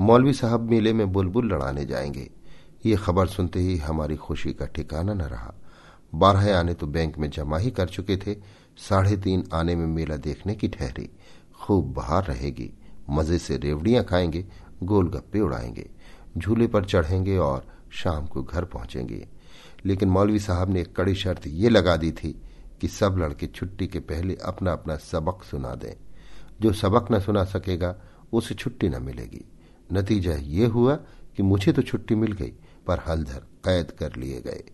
मौलवी 0.00 0.32
साहब 0.32 0.70
मेले 0.70 0.92
में 0.92 1.12
बुलबुल 1.12 1.52
लड़ाने 1.52 1.84
जाएँगे। 1.84 2.30
ये 2.86 2.96
खबर 2.96 3.26
सुनते 3.26 3.60
ही 3.60 3.76
हमारी 3.76 4.16
खुशी 4.16 4.52
का 4.52 4.66
ठिकाना 4.66 5.14
न 5.14 5.22
रहा। 5.22 5.54
बारह 6.14 6.58
आने 6.58 6.74
तो 6.74 6.86
बैंक 6.86 7.18
में 7.18 7.30
जमा 7.30 7.58
ही 7.58 7.70
कर 7.70 7.88
चुके 7.88 8.16
थे। 8.16 8.36
साढ़े 8.76 9.16
तीन 9.16 9.44
आने 9.52 9.76
में 9.76 9.86
मेला 9.86 10.16
देखने 10.16 10.54
की 10.54 10.68
ठहरी। 10.68 11.10
खूब 11.60 11.92
बाहर 11.92 12.24
रहेगी। 12.24 12.70
मज़े 13.10 13.38
से 13.38 13.56
रेवड़ियाँ 13.56 14.04
खाएँगे, 14.04 14.46
गोलगप्पे 14.82 15.40
उड़ाएँगे। 15.40 15.90
झूले 16.38 16.66
पर 16.66 16.84
चढ़ेंगे 16.84 17.36
और 17.36 17.73
शाम 17.94 18.26
को 18.26 18.42
घर 18.42 18.64
पहुँचेंगे। 18.64 19.26
लेकिन 19.86 20.08
मौलवी 20.08 20.38
साहब 20.38 20.70
ने 20.70 20.80
एक 20.80 20.94
कड़ी 20.96 21.14
शर्त 21.14 21.46
ये 21.46 21.68
लगा 21.68 21.96
दी 21.96 22.10
थी 22.12 22.32
कि 22.80 22.88
सब 22.88 23.16
लड़के 23.18 23.46
छुट्टी 23.46 23.86
के 23.86 24.00
पहले 24.00 24.34
अपना 24.44 24.72
अपना 24.72 24.96
सबक 24.96 25.42
सुना 25.44 25.74
दें। 25.74 25.94
जो 26.60 26.72
सबक 26.72 27.12
न 27.12 27.20
सुना 27.20 27.44
सकेगा, 27.44 27.94
उसे 28.32 28.54
छुट्टी 28.54 28.88
न 28.88 29.02
मिलेगी। 29.02 29.44
नतीजा 29.92 30.34
ये 30.34 30.66
हुआ 30.66 30.94
कि 31.36 31.42
मुझे 31.42 31.72
तो 31.72 31.82
छुट्टी 31.82 32.14
मिल 32.14 32.32
गई, 32.32 32.52
पर 32.86 33.00
हलधर 33.08 33.46
कैद 33.64 33.90
कर 33.90 34.16
लिए 34.16 34.40
गए। 34.40 34.64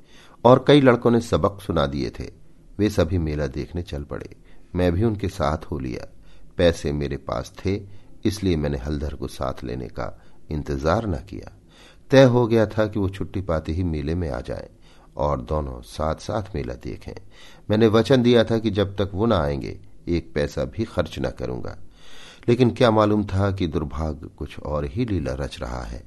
और 0.45 0.65
कई 0.69 0.81
लड़कों 0.81 1.11
ने 1.11 1.21
सबक 1.21 1.61
सुना 1.61 1.87
दिए 1.87 2.11
थे। 2.11 2.31
वे 2.79 2.91
सभी 2.91 3.19
मेला 3.19 3.47
देखने 3.47 3.83
चल 3.83 4.05
पड़े। 4.05 4.37
मैं 4.75 4.93
भी 4.93 5.05
उनके 5.05 5.29
साथ 5.29 5.65
हो 5.65 5.79
लिया। 5.79 6.07
पैसे 6.57 6.93
मेरे 6.93 7.17
पास 7.17 7.53
थे, 7.65 7.81
इसलिए 8.25 8.57
मैंने 8.57 8.79
हलधर 8.79 9.15
को 9.15 9.29
साथ 9.29 9.65
लेने 9.65 9.89
का 9.89 10.23
इंतज़ार 10.51 11.07
न 11.07 11.17
किया। 11.31 11.60
तय 12.11 12.25
हो 12.25 12.47
गया 12.47 12.67
था 12.67 12.87
कि 12.87 12.99
वो 12.99 13.09
छुट्टी 13.09 13.41
पाते 13.41 13.73
ही 13.73 13.83
मेले 13.83 14.15
में 14.15 14.31
आ 14.31 14.41
जाए 14.41 14.69
और 15.17 15.41
दोनों 15.41 15.81
साथ 15.81 16.15
साथ 16.15 16.55
मेला 16.55 16.75
देखें। 16.75 17.13
मैंने 17.71 17.87
वचन 17.87 18.23
दिया 18.23 18.45
था 18.45 18.59
कि 18.59 18.71
जब 18.71 18.97
तक 18.97 19.11
वो 19.15 19.27
न 19.27 19.33
आएँगे, 19.33 19.79
एक 20.09 20.33
पैसा 20.35 20.65
भी 20.65 20.85
खर्च 20.85 21.19
न 21.19 21.31
करूँगा। 21.31 21.77
लेकिन 22.49 22.71
क्या 22.71 22.91
मालूम 22.91 23.25
था 23.25 23.51
कि 23.51 23.67
दुर्भाग्य 23.67 24.29
कुछ 24.37 24.59
और 24.61 24.85
ही 24.85 25.05
लीला 25.05 25.33
रच 25.33 25.61
रहा 25.61 25.83
है। 25.83 26.03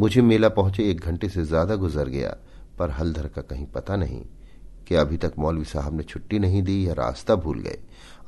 मुझे 0.00 0.22
मेला 0.22 0.48
पहुँचे 0.48 0.90
एक 0.90 1.00
घंटे 1.00 1.28
से 1.28 1.44
ज़्यादा 1.44 1.74
गुजर 1.74 2.08
गया, 2.08 2.36
पर 2.78 2.90
हलधर 2.90 3.26
का 3.26 3.42
कहीं 3.42 3.66
पता 3.66 3.96
नहीं 3.96 4.22
कि 4.88 4.94
अभी 4.94 5.16
तक 5.16 5.32
मौलवी 5.38 5.64
साहब 5.64 5.96
ने 5.96 6.02
छुट्टी 6.02 6.38
नहीं 6.38 6.62
दी 6.62 6.88
या 6.88 6.92
रास्ता 6.92 7.34
भूल 7.34 7.58
गए। 7.58 7.78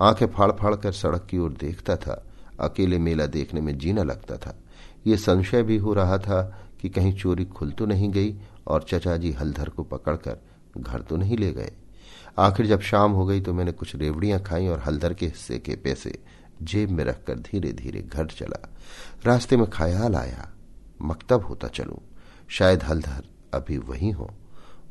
आँखें 0.00 0.26
फाड़ 0.26 0.52
फाड़ 0.52 0.74
कर 0.76 0.92
सड़क 0.92 1.26
की 1.30 1.38
ओर 1.38 1.52
देखता 1.52 1.96
था। 1.96 2.24
अकेले 2.60 2.98
मेला 2.98 3.26
देखने 3.26 3.60
में 3.60 3.78
जीना 3.78 4.02
लगता 4.02 4.36
था। 4.36 4.58
ये 5.06 5.16
संशय 5.16 5.62
भी 5.62 5.76
हो 5.76 5.94
रहा 5.94 6.18
था 6.18 6.68
कि 6.82 6.88
कहीं 6.88 7.12
चोरी 7.14 7.44
खुल 7.46 7.70
तो 7.70 7.86
नहीं 7.86 8.10
गई 8.10 8.34
और 8.66 8.82
चचा 8.82 9.16
जी 9.16 9.30
हलधर 9.32 9.68
को 9.68 9.82
पकड़कर 9.84 10.38
घर 10.78 11.00
तो 11.00 11.16
नहीं 11.16 11.36
ले 11.36 11.52
गए। 11.52 11.72
आखिर 12.38 12.66
जब 12.66 12.80
शाम 12.80 13.12
हो 13.12 13.24
गई 13.26 13.40
तो 13.40 13.52
मैंने 13.54 13.72
कुछ 13.72 13.94
रेवड़ियाँ 13.96 14.40
खाई 14.42 14.66
और 14.68 14.82
हलधर 14.86 15.14
के 15.14 15.26
हिस्से 15.26 15.58
के 15.58 15.76
पैसे 15.76 16.18
जेब 16.62 16.90
में 16.90 17.04
रखकर 17.04 17.38
धीरे 17.40 17.72
धीरे 17.72 18.00
घर 18.02 18.26
चला। 18.28 18.68
रास्ते 19.26 19.56
में 19.56 19.66
ख्याल 19.70 20.16
आया, 20.16 20.48
मकतब 21.02 21.44
होता 21.44 21.68
चलूँ। 21.68 21.98
शायद 22.50 22.82
हलधर 22.82 23.24
अभी 23.54 23.78
वही 23.78 24.10
हो, 24.10 24.30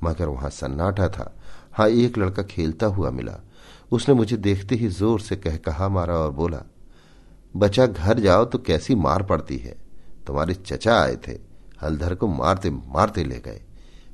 मगर 0.04 0.28
वहाँ 0.28 0.50
सन्नाटा 0.52 1.08
था। 1.10 1.32
हाँ 1.74 1.88
एक 1.90 2.18
लड़का 2.18 2.44
खेलता 2.46 2.86
हुआ 2.88 3.10
मिला। 3.12 3.40
उसने 3.92 4.16
मुझे 4.16 4.38
देखते 4.38 4.76
ही 4.76 4.88
ज़ोर 4.90 5.22
से 5.22 5.36
कह 5.36 5.58
कहा 5.58 5.90
मारा 5.90 6.16
और 6.16 6.32
बोला, 6.32 6.64
बचा 7.54 7.86
घर 7.86 8.20
जाओ 8.20 8.46
तो 8.46 8.58
कैसी 8.60 8.96
मार 8.96 9.24
पड़ती 9.24 9.58
है? 9.58 9.76
तुम्हारे 10.28 10.54
चचा 10.56 10.96
आए 10.96 11.16
थे। 11.18 11.40
हलधर 11.84 12.16
को 12.16 12.28
मारते 12.28 12.70
मारते 12.70 13.24
ले 13.24 13.40
गए। 13.40 13.62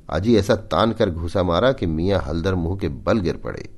आजी 0.09 0.35
ऐसा 0.35 0.55
तान 0.55 0.91
कर 0.91 1.09
घुसा 1.09 1.43
मारा 1.43 1.71
कि 1.71 1.85
मियाँ 1.85 2.19
हलधर 2.19 2.55
मुँह 2.55 2.77
के 2.77 2.87
बल 2.87 3.19
गिर 3.19 3.37
पड़े। 3.37 3.69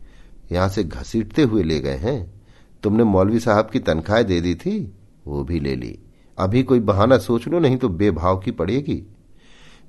यहाँ 0.51 0.69
से 0.69 0.84
घसीटते 0.84 1.41
हुए 1.41 1.63
ले 1.63 1.79
गए 1.79 1.98
हैं। 1.98 2.41
तुमने 2.84 3.03
मौलवी 3.03 3.39
साहब 3.39 3.69
की 3.69 3.79
तनख्वाह 3.79 4.22
दे 4.22 4.41
दी 4.41 4.55
थी? 4.55 4.93
वो 5.27 5.43
भी 5.43 5.60
ले 5.60 5.75
ली। 5.75 6.00
अभी 6.38 6.63
कोई 6.63 6.79
बहाना 6.79 7.17
सोच 7.17 7.48
लो 7.48 7.60
नहीं 7.60 7.77
तो 7.77 7.89
बेभाव 7.89 8.39
की 8.39 8.51
पड़ेगी। 8.51 9.03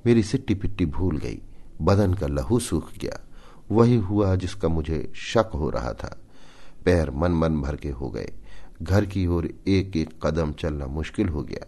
मेरी 0.06 0.22
सिट्टी 0.22 0.54
पिट्टी 0.54 0.86
भूल 0.86 1.18
गई। 1.18 1.40
बदन 1.82 2.14
का 2.14 2.26
लहू 2.26 2.58
सूख 2.58 2.92
गया। 3.00 3.20
वही 3.70 3.96
हुआ 3.96 4.34
जिसका 4.34 4.68
मुझे 4.68 5.12
शक 5.14 5.50
हो 5.54 5.70
रहा 5.70 5.92
था। 5.92 6.20
पैर 6.84 7.10
मन 7.10 7.32
मन 7.32 7.60
भर 7.60 7.76
के 7.76 7.88
हो 7.88 8.10
गए। 8.10 8.32
घर 8.82 9.04
की 9.04 9.26
ओर 9.26 9.50
एक 9.68 9.96
एक 9.96 10.10
कदम 10.22 10.52
चलना 10.52 10.86
मुश्किल 10.86 11.28
हो 11.28 11.42
गया। 11.42 11.66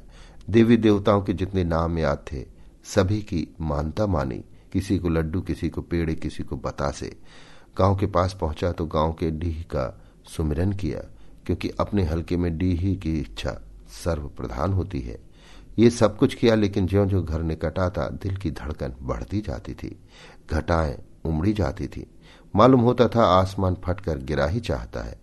देवी 0.51 0.77
देवताओं 0.77 1.23
के 1.23 1.33
जितने 1.33 1.65
नाम 1.65 1.99
याद 1.99 2.25
थे, 2.33 2.47
सभी 2.85 3.21
की 3.23 3.55
मानता 3.61 4.07
मानी, 4.07 4.45
किसी 4.73 4.99
को 4.99 5.09
लड्डू, 5.09 5.41
किसी 5.41 5.69
को 5.69 5.83
पेड़े, 5.83 6.15
किसी 6.15 6.43
को 6.43 6.57
बतासे। 6.57 7.17
गाँव 7.79 7.97
के 7.97 8.07
पास 8.07 8.37
पहुँचा 8.41 8.73
तो 8.73 8.87
गाँव 8.87 9.13
के 9.13 9.31
डीह 9.31 9.63
का 9.63 10.03
सुमिरन 10.27 10.73
किया, 10.73 11.01
क्योंकि 11.47 11.71
अपने 11.81 12.05
हल्के 12.05 12.37
में 12.37 12.59
डीही 12.59 12.97
की 12.97 13.19
इच्छा 13.19 13.63
सर्व 14.05 14.23
प्रधान 14.23 14.73
होती 14.73 15.01
है। 15.01 15.19
ये 15.79 15.91
सब 15.91 16.17
कुछ 16.17 16.35
किया, 16.35 16.55
लेकिन 16.55 16.87
ज्यो 16.87 17.07
ज्यो 17.07 17.23
घर 17.23 17.43
निकट 17.43 17.79
आता 17.79 18.09
दिल 18.09 18.37
की 18.37 18.51
धड़कन 18.51 18.95
बढ़ती 19.03 19.41
जाती 19.41 19.75
थी। 19.75 19.99
घटाएँ 20.51 20.99
उमड़ी 21.25 21.53
जाती 21.53 21.87
थी। 21.87 22.07
मालूम 22.57 22.81
होता 22.81 23.09
था 23.09 23.25
आसमान 23.25 23.77
फटकर 23.85 24.19
गिरा 24.19 24.47
ही 24.47 24.61
चाहता 24.61 25.01
है। 25.01 25.21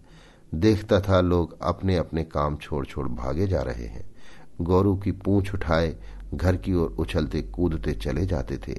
देखता 0.55 1.01
था 1.01 1.21
लोग 1.21 1.57
अपने 1.61 1.97
अपने 1.97 2.23
काम 2.23 2.55
छोड़ 2.55 2.85
छोड़ 2.85 3.07
भागे 3.07 3.47
जा 3.47 3.61
रहे 3.61 3.85
हैं। 3.85 4.08
गौरू 4.61 4.95
की 4.95 5.11
पूंछ 5.11 5.53
उठाए, 5.53 5.95
घर 6.33 6.55
की 6.55 6.73
ओर 6.73 6.95
उछलते 6.99 7.41
कूदते 7.41 7.93
चले 7.93 8.25
जाते 8.25 8.57
थे। 8.57 8.77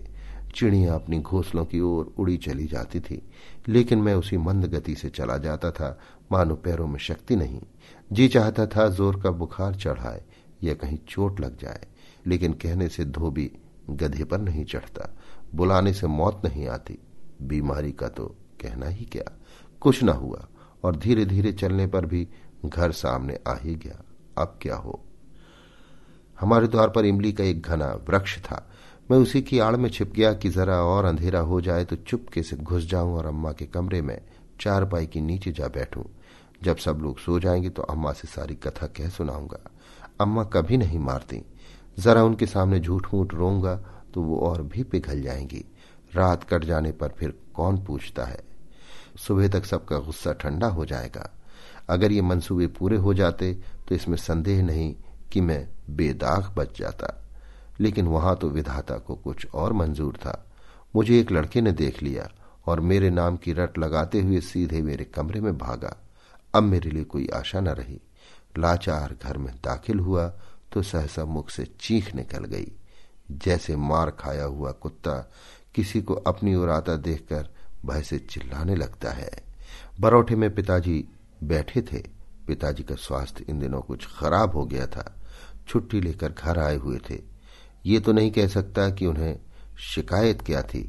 चिड़िया 0.55 0.95
अपनी 0.95 1.19
घोंसलों 1.19 1.65
की 1.65 1.81
ओर 1.81 2.13
उड़ी 2.19 2.37
चली 2.37 2.67
जाती 2.67 3.01
थी, 3.01 3.23
लेकिन 3.69 3.99
मैं 3.99 4.15
उसी 4.15 4.37
मंद 4.37 4.65
गति 4.65 4.95
से 4.95 5.09
चला 5.09 5.37
जाता 5.37 5.71
था। 5.71 5.99
मानो 6.33 6.55
पैरों 6.55 6.87
में 6.87 6.99
शक्ति 6.99 7.37
नहीं। 7.37 7.61
जी 8.13 8.29
चाहता 8.29 8.67
था 8.67 8.89
ज़ोर 8.89 9.21
का 9.21 9.31
बुखार 9.31 9.75
चढ़ाए 9.75 10.23
या 10.65 10.75
कहीं 10.75 10.99
चोट 11.09 11.41
लग 11.41 11.59
जाए, 11.59 11.87
लेकिन 12.27 12.53
कहने 12.53 12.89
से 12.89 13.05
धोबी 13.05 13.51
गधे 13.91 14.25
पर 14.25 14.41
नहीं 14.41 14.65
चढ़ता, 14.65 15.09
बुलाने 15.55 15.93
से 15.93 16.07
मौत 16.07 16.43
नहीं 16.45 16.67
आती। 16.69 16.99
बीमारी 17.43 17.93
का 17.93 18.09
तो 18.09 18.27
कहना 18.61 18.87
ही 18.87 19.05
क्या। 19.05 19.31
कुछ 19.81 20.03
न 20.03 20.09
हुआ, 20.09 20.47
और 20.85 20.97
धीरे 20.97 21.25
धीरे 21.25 21.53
चलने 21.53 21.87
पर 21.87 22.07
भी 22.07 22.27
घर 22.67 22.93
सामने 22.93 23.39
आ 23.49 23.55
ही 23.55 23.75
गया। 23.75 24.03
अब 24.39 24.59
क्या 24.63 24.77
हो? 24.77 25.01
हमारे 26.41 26.69
द्वार 26.69 26.89
पर 26.89 27.05
इमली 27.05 27.33
का 27.33 27.45
एक 27.45 27.63
घना 27.63 27.87
वृक्ष 28.09 28.39
था। 28.39 28.67
मैं 29.11 29.19
उसी 29.19 29.43
की 29.43 29.59
आड़ 29.59 29.77
में 29.77 29.89
छिप 29.91 30.13
गया 30.13 30.33
कि 30.33 30.49
जरा 30.49 30.77
और 30.77 31.05
अंधेरा 31.05 31.41
हो 31.41 31.61
जाए 31.61 31.85
तो 31.85 31.97
चुपके 31.97 32.43
से 32.43 32.57
घुस 32.57 32.85
जाऊँ 32.85 33.15
और 33.15 33.27
अम्मा 33.27 33.53
के 33.53 33.67
कमरे 33.67 34.01
में 34.03 34.21
चार 34.61 34.85
पाई 34.85 35.07
के 35.07 35.21
नीचे 35.21 35.53
जा 35.53 35.69
बैठूं। 35.69 36.03
जब 36.63 36.77
सब 36.77 36.99
लोग 37.03 37.19
सो 37.19 37.39
जाएँगे 37.41 37.71
तो 37.71 37.83
अम्मा 37.83 38.13
से 38.13 38.29
सारी 38.29 38.55
कथा 38.55 38.87
कह 38.87 39.09
सुनाऊँगा। 39.09 39.59
अम्मा 40.21 40.45
कभी 40.45 40.77
नहीं 40.77 40.99
मारती। 40.99 41.43
जरा 41.99 42.23
उनके 42.25 42.47
सामने 42.47 42.81
झूठ 42.81 43.15
मूठ 43.15 43.35
रोऊँगा 43.35 43.75
तो 44.15 44.23
वो 44.23 44.41
और 44.41 44.63
भी 44.63 44.83
पिघल 44.83 45.23
जाएँगी। 45.23 45.65
रात 46.15 46.45
कट 46.45 46.65
जाने 46.65 46.93
पर 46.93 47.09
फिर 47.09 47.35
कौन 47.55 47.85
पूछता 47.85 48.25
है? 48.25 48.43
सुबह 49.19 49.49
तक 49.49 49.65
सबका 49.65 49.99
गुस्सा 49.99 50.33
ठंडा 50.33 50.67
हो 50.67 50.85
जाएगा। 50.87 51.31
अगर 51.89 52.13
ये 52.13 52.23
मंसूबे 52.23 52.67
पूरे 52.67 52.97
हो 52.97 53.15
जाते 53.15 53.53
तो 53.89 53.95
इसमें 53.95 54.17
संदेह 54.17 54.63
नहीं 54.63 54.95
कि 55.33 55.41
मैं 55.41 55.69
बेदाग 55.91 56.55
बच 56.57 56.79
जाता। 56.79 57.25
लेकिन 57.81 58.07
वहाँ 58.07 58.37
तो 58.37 58.49
विधाता 58.49 58.99
को 58.99 59.15
कुछ 59.15 59.47
और 59.55 59.73
मंजूर 59.73 60.17
था। 60.17 60.47
मुझे 60.97 61.21
एक 61.21 61.33
लड़के 61.33 61.61
ने 61.61 61.73
देख 61.73 62.03
लिया 62.03 62.29
और 62.67 62.81
मेरे 62.81 63.11
नाम 63.11 63.37
की 63.37 63.53
रट 63.53 63.79
लगाते 63.79 64.21
हुए 64.21 64.41
सीधे 64.41 64.83
मेरे 64.83 65.05
कमरे 65.05 65.41
में 65.41 65.59
भागा। 65.59 65.97
अब 66.55 66.63
मेरे 66.63 66.91
लिए 66.91 67.05
कोई 67.05 67.29
आशा 67.35 67.61
न 67.61 67.69
रही। 67.69 68.01
लाचार 68.59 69.17
घर 69.23 69.39
में 69.39 69.55
दाखिल 69.55 70.01
हुआ 70.01 70.33
तो 70.73 70.83
सहसा 70.83 71.25
मुख 71.25 71.51
से 71.51 71.65
चीख 71.81 72.15
निकल 72.15 72.45
गई। 72.45 72.73
जैसे 73.31 73.77
मार 73.77 74.11
खाया 74.11 74.45
हुआ 74.45 74.73
कुत्ता 74.73 75.31
किसी 75.75 76.03
को 76.03 76.15
अपनी 76.15 76.55
ओर 76.55 76.71
आता 76.71 76.97
देखकर 76.97 77.49
भय 77.87 78.03
से 78.03 78.19
चिल्लाने 78.19 78.75
लगता 78.75 79.11
है। 79.11 79.31
बरौठे 80.01 80.37
में 80.37 80.55
पिताजी 80.55 81.09
बैठे 81.43 81.83
थे। 81.83 82.05
पिताजी 82.47 82.83
का 82.83 82.95
स्वास्थ्य 82.95 83.45
इन 83.49 83.59
दिनों 83.59 83.81
कुछ 83.81 84.07
खराब 84.21 84.57
हो 84.57 84.65
गया 84.65 84.87
था। 84.87 85.17
छुट्टी 85.69 86.01
लेकर 86.01 86.33
घर 86.33 86.59
आए 86.59 86.77
हुए 86.77 86.99
थे। 87.11 87.19
ये 87.87 88.01
तो 88.01 88.13
नहीं 88.13 88.31
कह 88.31 88.47
सकता 88.47 88.89
कि 88.91 89.07
उन्हें 89.07 89.39
शिकायत 89.85 90.43
क्या 90.43 90.63
थी, 90.63 90.89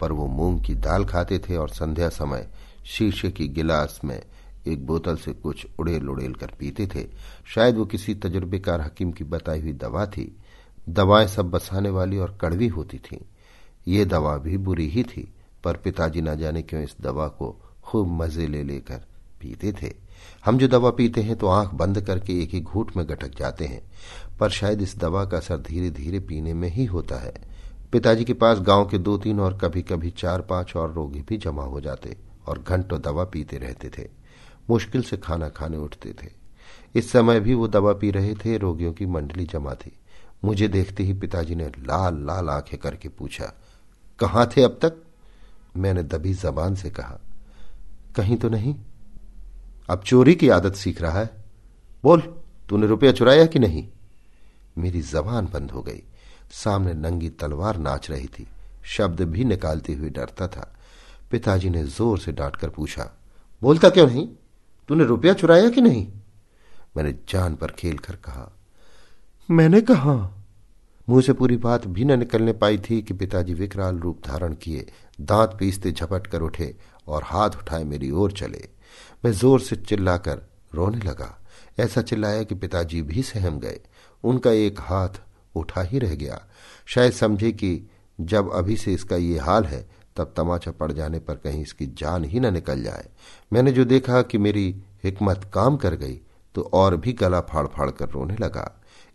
पर 0.00 0.12
वो 0.12 0.26
मूंग 0.26 0.60
की 0.64 0.74
दाल 0.74 1.04
खाते 1.04 1.38
थे 1.38 1.56
और 1.56 1.68
संध्या 1.68 2.08
समय 2.08 2.48
शीशे 2.86 3.30
की 3.30 3.48
गिलास 3.48 4.00
में 4.04 4.20
एक 4.66 4.86
बोतल 4.86 5.16
से 5.16 5.32
कुछ 5.32 5.66
उड़ेल 5.78 6.08
उड़ेल 6.08 6.34
कर 6.34 6.52
पीते 6.58 6.86
थे। 6.86 7.06
शायद 7.54 7.76
वो 7.76 7.84
किसी 7.84 8.14
तजुर्बेकार 8.14 8.80
हकीम 8.80 9.12
की 9.12 9.24
बताई 9.24 9.60
हुई 9.60 9.72
दवा 9.72 10.06
थी। 10.06 10.36
दवाएँ 10.88 11.26
सब 11.26 11.50
बसाने 11.50 11.90
वाली 11.90 12.18
और 12.18 12.36
कड़वी 12.40 12.68
होती 12.68 12.98
थीं। 12.98 13.18
ये 13.88 14.04
दवा 14.04 14.36
भी 14.36 14.56
बुरी 14.56 14.88
ही 14.88 15.02
थी, 15.02 15.32
पर 15.64 15.76
पिताजी 15.76 16.20
न 16.20 16.36
जाने 16.36 16.62
क्यों 16.62 16.82
इस 16.82 16.96
दवा 17.00 17.26
को 17.28 17.50
खूब 17.82 18.08
मज़े 18.22 18.46
ले 18.46 18.62
लेकर 18.62 19.04
पीते 19.40 19.72
थे। 19.72 19.92
हम 20.44 20.58
जो 20.58 20.68
दवा 20.68 20.90
पीते 20.90 21.22
हैं 21.22 21.36
तो 21.36 21.46
आँख 21.46 21.74
बंद 21.74 22.00
करके 22.00 22.40
एक 22.42 22.50
ही 22.50 22.60
घूट 22.60 22.96
में 22.96 23.08
गटक 23.08 23.38
जाते 23.38 23.64
हैं, 23.64 23.82
पर 24.40 24.50
शायद 24.50 24.82
इस 24.82 24.96
दवा 24.98 25.24
का 25.24 25.36
असर 25.36 25.58
धीरे 25.60 25.90
धीरे 25.90 26.20
पीने 26.20 26.54
में 26.54 26.68
ही 26.68 26.84
होता 26.84 27.16
है। 27.16 27.32
पिताजी 27.92 28.24
के 28.24 28.34
पास 28.34 28.60
गाँव 28.60 28.86
के 28.88 28.98
दो 28.98 29.16
तीन 29.18 29.40
और 29.40 29.58
कभी 29.58 29.82
कभी 29.82 30.10
चार 30.10 30.40
पाँच 30.40 30.74
और 30.76 30.92
रोगी 30.92 31.22
भी 31.28 31.36
जमा 31.36 31.62
हो 31.62 31.80
जाते 31.80 32.16
और 32.46 32.62
घंटों 32.62 33.00
दवा 33.00 33.24
पीते 33.24 33.58
रहते 33.58 33.88
थे। 33.88 34.08
मुश्किल 34.70 35.02
से 35.02 35.16
खाना 35.16 35.48
खाने 35.48 35.76
उठते 35.76 36.12
थे। 36.12 36.28
इस 36.94 37.10
समय 37.12 37.40
भी 37.40 37.54
वो 37.54 37.68
दवा 37.68 37.92
पी 37.92 38.10
रहे 38.10 38.34
थे, 38.34 38.56
रोगियों 38.58 38.92
की 38.92 39.06
मंडली 39.06 39.44
जमा 39.44 39.74
थी। 39.74 39.92
मुझे 40.44 40.68
देखते 40.68 41.02
ही 41.02 41.12
पिताजी 41.12 41.54
ने 41.54 41.64
लाल 41.64 42.24
लाल 42.26 42.48
आँखें 42.48 42.78
करके 42.80 43.08
पूछा, 43.08 43.52
कहाँ 44.18 44.50
थे 44.56 44.62
अब 44.62 44.78
तक? 44.82 45.02
मैंने 45.76 46.02
दबी 46.02 46.32
जबान 46.34 46.74
से 46.74 46.90
कहा, 46.90 47.18
कहीं 48.16 48.36
तो 48.36 48.48
नहीं? 48.48 48.74
अब 49.90 50.02
चोरी 50.06 50.34
की 50.34 50.48
आदत 50.48 50.74
सीख 50.74 51.00
रहा 51.02 51.20
है। 51.20 51.30
बोल, 52.04 52.20
तूने 52.68 52.86
रुपया 52.86 53.12
चुराया 53.12 53.46
कि 53.46 53.58
नहीं? 53.58 53.86
मेरी 54.78 55.00
जबान 55.02 55.48
बंद 55.52 55.70
हो 55.70 55.82
गई। 55.82 56.02
सामने 56.52 56.92
नंगी 56.94 57.28
तलवार 57.30 57.78
नाच 57.78 58.10
रही 58.10 58.26
थी। 58.28 58.46
शब्द 58.86 59.20
भी 59.22 59.44
निकालते 59.44 59.92
हुए 59.92 60.10
डरता 60.10 60.46
था। 60.48 60.72
पिताजी 61.30 61.70
ने 61.70 61.84
ज़ोर 61.84 62.18
से 62.18 62.32
डांटकर 62.32 62.68
पूछा, 62.68 63.10
बोलता 63.62 63.88
क्यों 63.88 64.06
नहीं? 64.06 64.26
तूने 64.88 65.04
रुपया 65.04 65.32
चुराया 65.32 65.68
कि 65.70 65.80
नहीं? 65.80 66.06
मैंने 66.96 67.12
जान 67.28 67.54
पर 67.54 67.70
खेल 67.70 67.98
कर 67.98 68.16
कहा, 68.16 68.50
मैंने 69.48 69.80
कहा। 69.80 70.14
मुँह 71.08 71.22
से 71.22 71.32
पूरी 71.32 71.56
बात 71.56 71.86
भी 71.86 72.04
न 72.04 72.18
निकलने 72.18 72.52
पाई 72.52 72.78
थी 72.78 73.00
कि 73.02 73.14
पिताजी 73.14 73.54
विकराल 73.54 73.98
रूप 73.98 74.20
धारण 74.26 74.54
किए, 74.54 74.86
दांत 75.20 75.56
पीसते 75.58 75.92
झपट 75.92 76.26
कर 76.26 76.42
उठे 76.42 76.74
और 77.08 77.22
हाथ 77.24 77.50
उठाए 77.50 77.84
मेरी 77.84 78.10
ओर 78.10 78.32
चले। 78.32 78.68
मैं 79.24 79.32
ज़ोर 79.32 79.60
से 79.60 79.76
चिल्लाकर 79.76 80.42
रोने 80.74 80.98
लगा। 81.00 81.36
ऐसा 81.80 82.02
चिल्लाया 82.02 82.42
कि 82.42 82.54
पिताजी 82.54 83.02
भी 83.02 83.22
सहम 83.22 83.58
गए। 83.58 83.80
उनका 84.24 84.50
एक 84.50 84.80
हाथ 84.80 85.20
उठा 85.54 85.82
ही 85.82 85.98
रह 85.98 86.14
गया। 86.14 86.40
शायद 86.86 87.12
समझे 87.12 87.52
कि 87.52 87.88
जब 88.18 88.50
अभी 88.52 88.76
से 88.76 88.92
इसका 88.94 89.16
ये 89.16 89.38
हाल 89.38 89.64
है, 89.64 89.88
तब 90.16 90.32
तमाचा 90.36 90.70
पड़ 90.70 90.90
जाने 90.92 91.18
पर 91.18 91.34
कहीं 91.34 91.62
इसकी 91.62 91.86
जान 91.98 92.24
ही 92.24 92.40
न 92.40 92.52
निकल 92.54 92.82
जाए। 92.82 93.08
मैंने 93.52 93.72
जो 93.72 93.84
देखा 93.84 94.22
कि 94.22 94.38
मेरी 94.38 94.74
हिकमत 95.04 95.50
काम 95.54 95.76
कर 95.76 95.94
गई 95.94 96.20
तो 96.54 96.62
और 96.74 96.96
भी 96.96 97.12
गला 97.12 97.40
फाड़ 97.40 97.66
फाड़ 97.66 97.90
कर 97.90 98.08
रोने 98.08 98.36
लगा। 98.36 98.70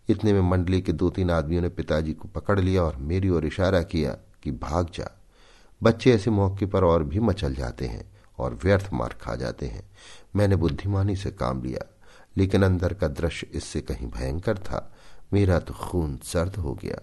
इतने 0.08 0.32
में 0.32 0.40
मंडली 0.40 0.80
के 0.80 0.92
दो 0.92 1.10
तीन 1.10 1.30
आदमियों 1.30 1.62
ने 1.62 1.68
पिताजी 1.68 2.12
को 2.12 2.28
पकड़ 2.28 2.58
लिया 2.60 2.82
और 2.82 2.96
मेरी 2.96 3.28
ओर 3.28 3.46
इशारा 3.46 3.82
किया 3.82 4.16
कि 4.42 4.50
भाग 4.52 4.90
जा। 4.94 5.10
बच्चे 5.80 6.12
ऐसे 6.12 6.30
मौके 6.30 6.66
पर 6.66 6.84
और 6.84 7.04
भी 7.04 7.20
मचल 7.20 7.54
जाते 7.54 7.86
हैं। 7.86 8.04
और 8.38 8.58
व्यर्थ 8.64 8.88
मार 8.92 9.08
खा 9.08 9.34
जाते 9.34 9.66
हैं। 9.66 9.90
मैंने 10.36 10.56
बुद्धिमानी 10.56 11.16
से 11.16 11.30
काम 11.30 11.62
लिया, 11.62 11.96
लेकिन 12.36 12.62
अंदर 12.62 12.94
का 12.94 13.08
दृश्य 13.08 13.46
इससे 13.52 13.80
कहीं 13.80 14.10
भयंकर 14.10 14.58
था। 14.58 14.92
मेरा 15.32 15.58
तो 15.58 15.74
खून 15.74 16.18
सर्द 16.24 16.56
हो 16.56 16.74
गया। 16.74 16.98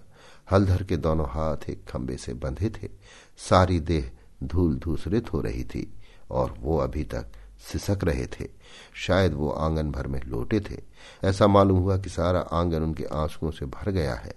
हलधर 0.52 0.84
के 0.84 0.98
दोनों 0.98 1.25
हाथ 1.30 1.70
एक 1.70 1.86
खंबे 1.86 2.18
से 2.18 2.34
बंधे 2.34 2.70
थे। 2.70 2.90
सारी 3.38 3.80
देह 3.80 4.12
धूल 4.44 4.75
धूसरित 4.75 5.34
हो 5.34 5.42
रही 5.42 5.63
थी 5.63 5.94
और 6.32 6.56
वो 6.60 6.78
अभी 6.78 7.04
तक 7.04 7.25
सिसक 7.72 8.00
रहे 8.04 8.25
थे। 8.25 8.48
शायद 8.94 9.34
वो 9.34 9.50
आँगन 9.50 9.92
भर 9.92 10.08
में 10.08 10.22
लोटे 10.22 10.60
थे। 10.60 10.82
ऐसा 11.24 11.48
मालूम 11.48 11.80
हुआ 11.80 11.98
कि 11.98 12.10
सारा 12.10 12.40
आँगन 12.40 12.84
उनके 12.84 13.04
आंसुओं 13.04 13.52
से 13.52 13.66
भर 13.66 13.92
गया 13.92 14.13
है। 14.13 14.34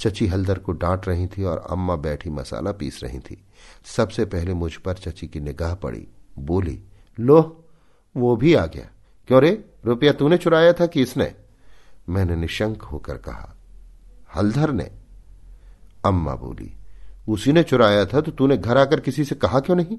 चची 0.00 0.26
हलदर 0.26 0.58
को 0.58 0.72
डांट 0.72 1.08
रही 1.08 1.26
थी 1.26 1.44
और 1.44 1.58
अम्मा 1.70 1.96
बैठी 1.96 2.30
मसाला 2.30 2.72
पीस 2.72 3.00
रही 3.02 3.18
थी। 3.18 3.44
सबसे 3.84 4.24
पहले 4.24 4.54
मुझ 4.54 4.76
पर 4.76 4.94
चची 4.94 5.26
की 5.26 5.40
निगाह 5.40 5.74
पड़ी। 5.74 6.08
बोली, 6.38 6.82
लो, 7.20 7.64
वो 8.16 8.36
भी 8.36 8.54
आ 8.54 8.66
गया। 8.66 8.88
क्यों 9.28 9.40
रे? 9.42 9.64
रुपया 9.84 10.12
तूने 10.12 10.36
चुराया 10.36 10.72
था 10.72 10.86
कि 10.86 11.02
इसने? 11.02 11.34
मैंने 12.08 12.36
निशंक 12.36 12.82
होकर 12.82 13.16
कहा, 13.16 13.54
हलधर 14.36 14.72
ने। 14.72 14.90
अम्मा 16.06 16.34
बोली, 16.34 16.72
उसी 17.28 17.52
ने 17.52 17.62
चुराया 17.62 18.04
था 18.04 18.20
तो 18.20 18.32
तूने 18.32 18.56
घर 18.56 18.76
आकर 18.76 19.00
किसी 19.00 19.24
से 19.24 19.34
कहा 19.34 19.60
क्यों 19.60 19.76
नहीं? 19.76 19.98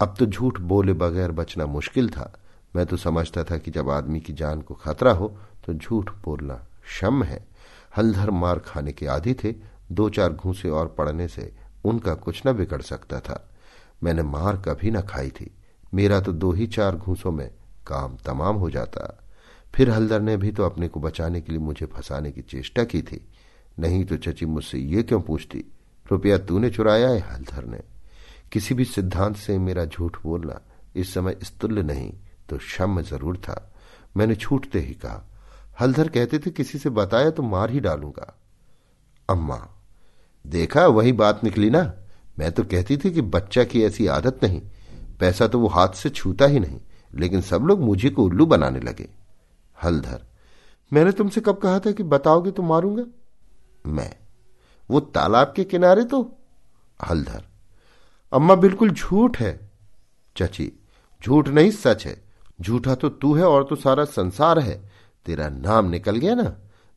अब 0.00 0.14
तो 0.18 0.26
झूठ 0.26 0.60
बोले 0.60 0.92
बगैर 0.92 1.32
बचना 1.32 1.66
मुश्किल 1.66 2.08
था। 2.10 2.32
मैं 2.76 2.84
तो 2.86 2.96
समझता 2.96 3.44
था 3.44 3.56
कि 3.58 3.70
जब 3.70 3.90
आदमी 3.90 4.20
की 4.20 4.32
जान 4.32 4.60
को 4.60 4.74
खतरा 4.74 5.12
हो 5.12 5.28
तो 5.66 5.74
झूठ 5.74 6.10
बोलना 6.24 6.66
शम 6.86 7.22
है। 7.22 7.44
हलधर 7.96 8.30
मार 8.30 8.58
खाने 8.58 8.92
के 8.92 9.06
आदि 9.06 9.34
थे, 9.34 9.54
दो 9.92 10.08
चार 10.10 10.32
घूसे 10.32 10.70
और 10.70 10.88
पड़ने 10.88 11.28
से 11.28 11.52
उनका 11.84 12.14
कुछ 12.14 12.42
न 12.46 12.52
बिगड़ 12.52 12.82
सकता 12.82 13.20
था। 13.20 13.48
मैंने 14.02 14.22
मार 14.22 14.56
कभी 14.56 14.90
न 14.90 15.00
खाई 15.00 15.30
थी। 15.30 15.50
मेरा 15.94 16.20
तो 16.20 16.32
दो 16.32 16.52
ही 16.52 16.66
चार 16.66 16.96
घूसों 16.96 17.32
में 17.32 17.48
काम 17.86 18.16
तमाम 18.26 18.56
हो 18.56 18.70
जाता। 18.70 19.20
फिर 19.74 19.90
हलदर 19.90 20.20
ने 20.20 20.36
भी 20.36 20.50
तो 20.52 20.62
अपने 20.62 20.88
को 20.88 21.00
बचाने 21.00 21.40
के 21.40 21.52
लिए 21.52 21.60
मुझे 21.60 21.86
फंसाने 21.86 22.30
की 22.32 22.42
चेष्टा 22.42 22.84
की 22.84 23.02
थी। 23.02 23.20
नहीं 23.78 24.04
तो 24.04 24.16
चची 24.16 24.46
मुझसे 24.46 24.78
ये 24.78 25.02
क्यों 25.02 25.20
पूछती? 25.20 25.64
रुपया 26.06 26.38
तूने 26.38 26.70
चुराया 26.70 27.08
है 27.08 27.20
हलधर 27.22 27.64
ने। 27.64 27.80
किसी 28.52 28.74
भी 28.74 28.84
सिद्धांत 28.84 29.36
से 29.36 29.58
मेरा 29.58 29.84
झूठ 29.84 30.16
बोलना 30.22 30.60
इस 30.96 31.14
समय 31.14 31.36
स्तुल्य 31.42 31.82
नहीं 31.82 32.12
तो 32.48 32.56
क्षम 32.56 33.00
ज़रूर 33.02 33.36
था। 33.38 33.72
मैंने 34.16 34.34
छूटते 34.34 34.80
ही 34.80 34.94
कहा 34.94 35.24
हलधर 35.80 36.08
कहते 36.08 36.38
थे 36.38 36.50
किसी 36.50 36.78
से 36.78 36.90
बताया 36.90 37.30
तो 37.30 37.42
मार 37.42 37.70
ही 37.70 37.80
डालूँगा। 37.80 38.34
अम्मा, 39.28 39.56
देखा, 40.44 40.86
वही 40.86 41.12
बात 41.12 41.44
निकली 41.44 41.70
ना? 41.70 41.82
मैं 42.38 42.52
तो 42.52 42.64
कहती 42.64 42.96
थी 42.96 43.10
कि 43.10 43.20
बच्चा 43.20 43.64
की 43.64 43.82
ऐसी 43.82 44.06
आदत 44.06 44.40
नहीं। 44.42 44.62
पैसा 45.20 45.46
तो 45.46 45.58
वो 45.58 45.66
हाथ 45.66 45.88
से 45.88 46.10
छूता 46.10 46.46
ही 46.46 46.60
नहीं, 46.60 46.80
लेकिन 47.14 47.40
सब 47.40 47.62
लोग 47.62 47.80
मुझे 47.80 48.10
को 48.10 48.24
उल्लू 48.24 48.46
बनाने 48.46 48.80
लगे। 48.80 49.08
हलधर, 49.82 50.22
मैंने 50.92 51.12
तुमसे 51.12 51.40
कब 51.40 51.58
कहा 51.58 51.78
था 51.78 51.92
कि 51.92 52.02
बताओगे 52.02 52.50
तो 52.50 52.62
मारूँगा? 52.62 53.04
मैं, 53.86 54.16
वो 54.90 55.00
तालाब 55.00 55.52
के 55.56 55.64
किनारे 55.64 56.04
तो? 56.04 56.36
हलधर, 57.08 57.44
अम्मा 58.32 58.54
बिल्कुल 58.54 58.90
झूठ 58.90 59.40
है। 59.40 59.70
चची, 60.36 60.72
झूठ 61.24 61.48
नहीं 61.48 61.70
सच 61.70 62.06
है। 62.06 62.24
झूठा 62.60 62.94
तो 62.94 63.08
तू 63.08 63.34
है 63.34 63.44
और 63.44 63.64
तो 63.64 63.76
सारा 63.76 64.04
संसार 64.04 64.58
है। 64.58 64.90
तेरा 65.26 65.48
नाम 65.48 65.88
निकल 65.88 66.16
गया 66.16 66.34
ना। 66.34 66.56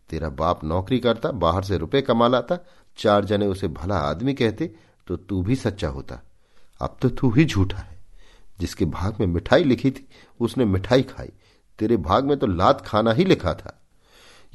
तेरा 0.09 0.29
बाप 0.29 0.63
नौकरी 0.63 0.99
करता, 0.99 1.31
बाहर 1.31 1.63
से 1.63 1.77
रुपए 1.77 2.01
कमा 2.01 2.27
लाता। 2.27 2.57
चार 2.97 3.25
जने 3.25 3.47
उसे 3.47 3.67
भला 3.67 3.95
आदमी 3.95 4.33
कहते 4.33 4.75
तो 5.07 5.17
तू 5.17 5.43
भी 5.43 5.55
सच्चा 5.55 5.87
होता। 5.87 6.19
अब 6.81 6.97
तो 7.01 7.09
तू 7.09 7.31
ही 7.31 7.45
झूठा 7.45 7.77
है। 7.77 7.97
जिसके 8.59 8.85
भाग 8.85 9.17
में 9.19 9.27
मिठाई 9.27 9.63
लिखी 9.63 9.91
थी, 9.91 10.07
उसने 10.39 10.65
मिठाई 10.65 11.03
खाई। 11.03 11.29
तेरे 11.79 11.97
भाग 11.97 12.25
में 12.25 12.39
तो 12.39 12.47
लात 12.47 12.81
खाना 12.81 13.11
ही 13.11 13.25
लिखा 13.25 13.53
था। 13.53 13.81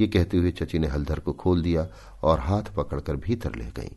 ये 0.01 0.07
कहते 0.09 0.37
हुए 0.37 0.51
चची 0.51 0.79
ने 0.79 0.87
हलधर 0.87 1.19
को 1.19 1.33
खोल 1.33 1.62
दिया 1.62 1.88
और 2.23 2.41
हाथ 2.41 2.62
पकड़कर 2.62 3.17
भीतर 3.17 3.55
ले 3.55 3.65
गई। 3.65 3.97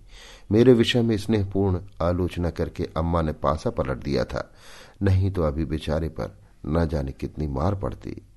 मेरे 0.51 0.73
विषय 0.73 1.01
में 1.01 1.17
स्नेहपूर्ण 1.17 1.81
आलोचना 2.01 2.49
करके 2.49 2.89
अम्मा 2.97 3.21
ने 3.21 3.33
पासा 3.33 3.69
पलट 3.69 3.97
दिया 3.97 4.25
था। 4.25 4.53
नहीं 5.01 5.31
तो 5.31 5.43
अभी 5.43 5.65
बेचारे 5.65 6.09
पर 6.09 6.39
न 6.65 6.87
जाने 6.87 7.11
कितनी 7.11 7.47
मार 7.47 7.75
पड़ती। 7.75 8.27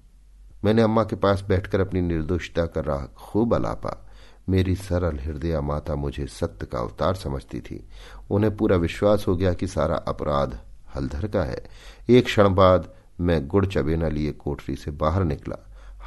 मैंने 0.65 0.83
अम्मा 0.83 1.05
के 1.05 1.17
पास 1.17 1.45
बैठकर 1.49 1.81
अपनी 1.81 2.01
निर्दोषता 2.01 2.67
का 2.67 2.81
राह 2.81 3.07
खूब 3.07 3.55
अलापा। 3.55 4.08
मेरी 4.49 4.75
सरल 4.75 5.19
हृदय 5.19 5.61
माता 5.61 5.95
मुझे 5.95 6.27
सत्य 6.27 6.67
का 6.67 6.79
अवतार 6.79 7.15
समझती 7.15 7.61
थी। 7.61 7.89
उन्हें 8.31 8.57
पूरा 8.57 8.77
विश्वास 8.77 9.25
हो 9.29 9.37
गया 9.37 9.55
कि 9.55 9.67
सारा 9.67 9.97
अपराध 9.97 10.61
हलधर 10.95 11.29
का 11.29 11.43
है। 11.43 11.65
एक 12.09 12.25
क्षण 12.25 12.55
बाद 12.55 12.95
मैं 13.21 13.49
गुड़ 13.49 13.67
चबेना 13.67 14.09
लिए 14.09 14.33
कोठरी 14.33 14.77
से 14.77 14.91
बाहर 14.91 15.25
निकला। 15.25 15.57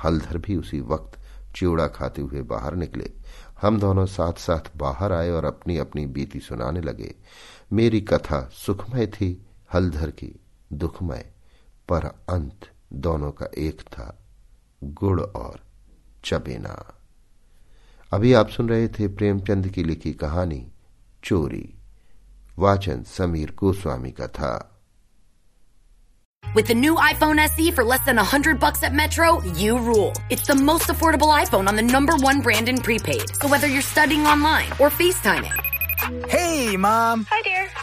हलधर 0.03 0.37
भी 0.37 0.55
उसी 0.55 0.81
वक्त 0.81 1.19
चिवड़ा 1.55 1.87
खाते 1.87 2.21
हुए 2.21 2.41
बाहर 2.41 2.75
निकले। 2.75 3.11
हम 3.61 3.79
दोनों 3.79 4.05
साथ 4.05 4.33
साथ 4.33 4.77
बाहर 4.77 5.13
आए 5.13 5.29
और 5.29 5.45
अपनी 5.45 5.77
अपनी 5.77 6.05
बीती 6.05 6.39
सुनाने 6.39 6.81
लगे। 6.81 7.15
मेरी 7.73 8.01
कथा 8.01 8.49
सुखमय 8.53 9.07
थी, 9.07 9.45
हलधर 9.73 10.11
की 10.11 10.39
दुखमय, 10.73 11.31
पर 11.89 12.05
अंत 12.29 12.59
दोनों 12.93 13.31
का 13.31 13.49
एक 13.57 13.81
था, 13.81 14.19
गुड़ 14.83 15.21
और 15.21 15.59
चबेना। 16.25 16.97
अभी 18.13 18.31
आप 18.33 18.49
सुन 18.49 18.69
रहे 18.69 18.87
थे 18.87 19.07
प्रेमचंद 19.19 19.67
की 19.75 19.83
लिखी 19.83 20.11
कहानी 20.21 20.65
चोरी 21.23 21.63
वाचन 22.59 23.03
समीर 23.17 23.53
गोस्वामी 23.59 24.11
का 24.19 24.27
था 24.39 24.51
With 26.55 26.67
the 26.69 26.75
new 26.75 26.95
iPhone 27.03 27.39
SE 27.41 27.65
for 27.75 27.83
less 27.89 28.01
than 28.07 28.17
100 28.23 28.59
bucks 28.63 28.83
at 28.87 28.95
Metro, 28.99 29.27
you 29.59 29.77
rule. 29.89 30.11
It's 30.35 30.49
the 30.51 30.57
most 30.69 30.93
affordable 30.93 31.31
iPhone 31.35 31.69
on 31.73 31.77
the 31.81 31.85
number 31.91 32.17
one 32.25 32.41
brand 32.47 32.71
in 32.73 32.81
prepaid. 32.87 33.35
So 33.41 33.51
whether 33.53 33.69
you're 33.75 33.89
studying 33.93 34.25
online 34.35 34.73
or 34.79 34.89
FaceTiming. 34.89 36.27
Hey, 36.27 36.75
Mom. 36.87 37.25
Hi, 37.29 37.41
dear. 37.47 37.60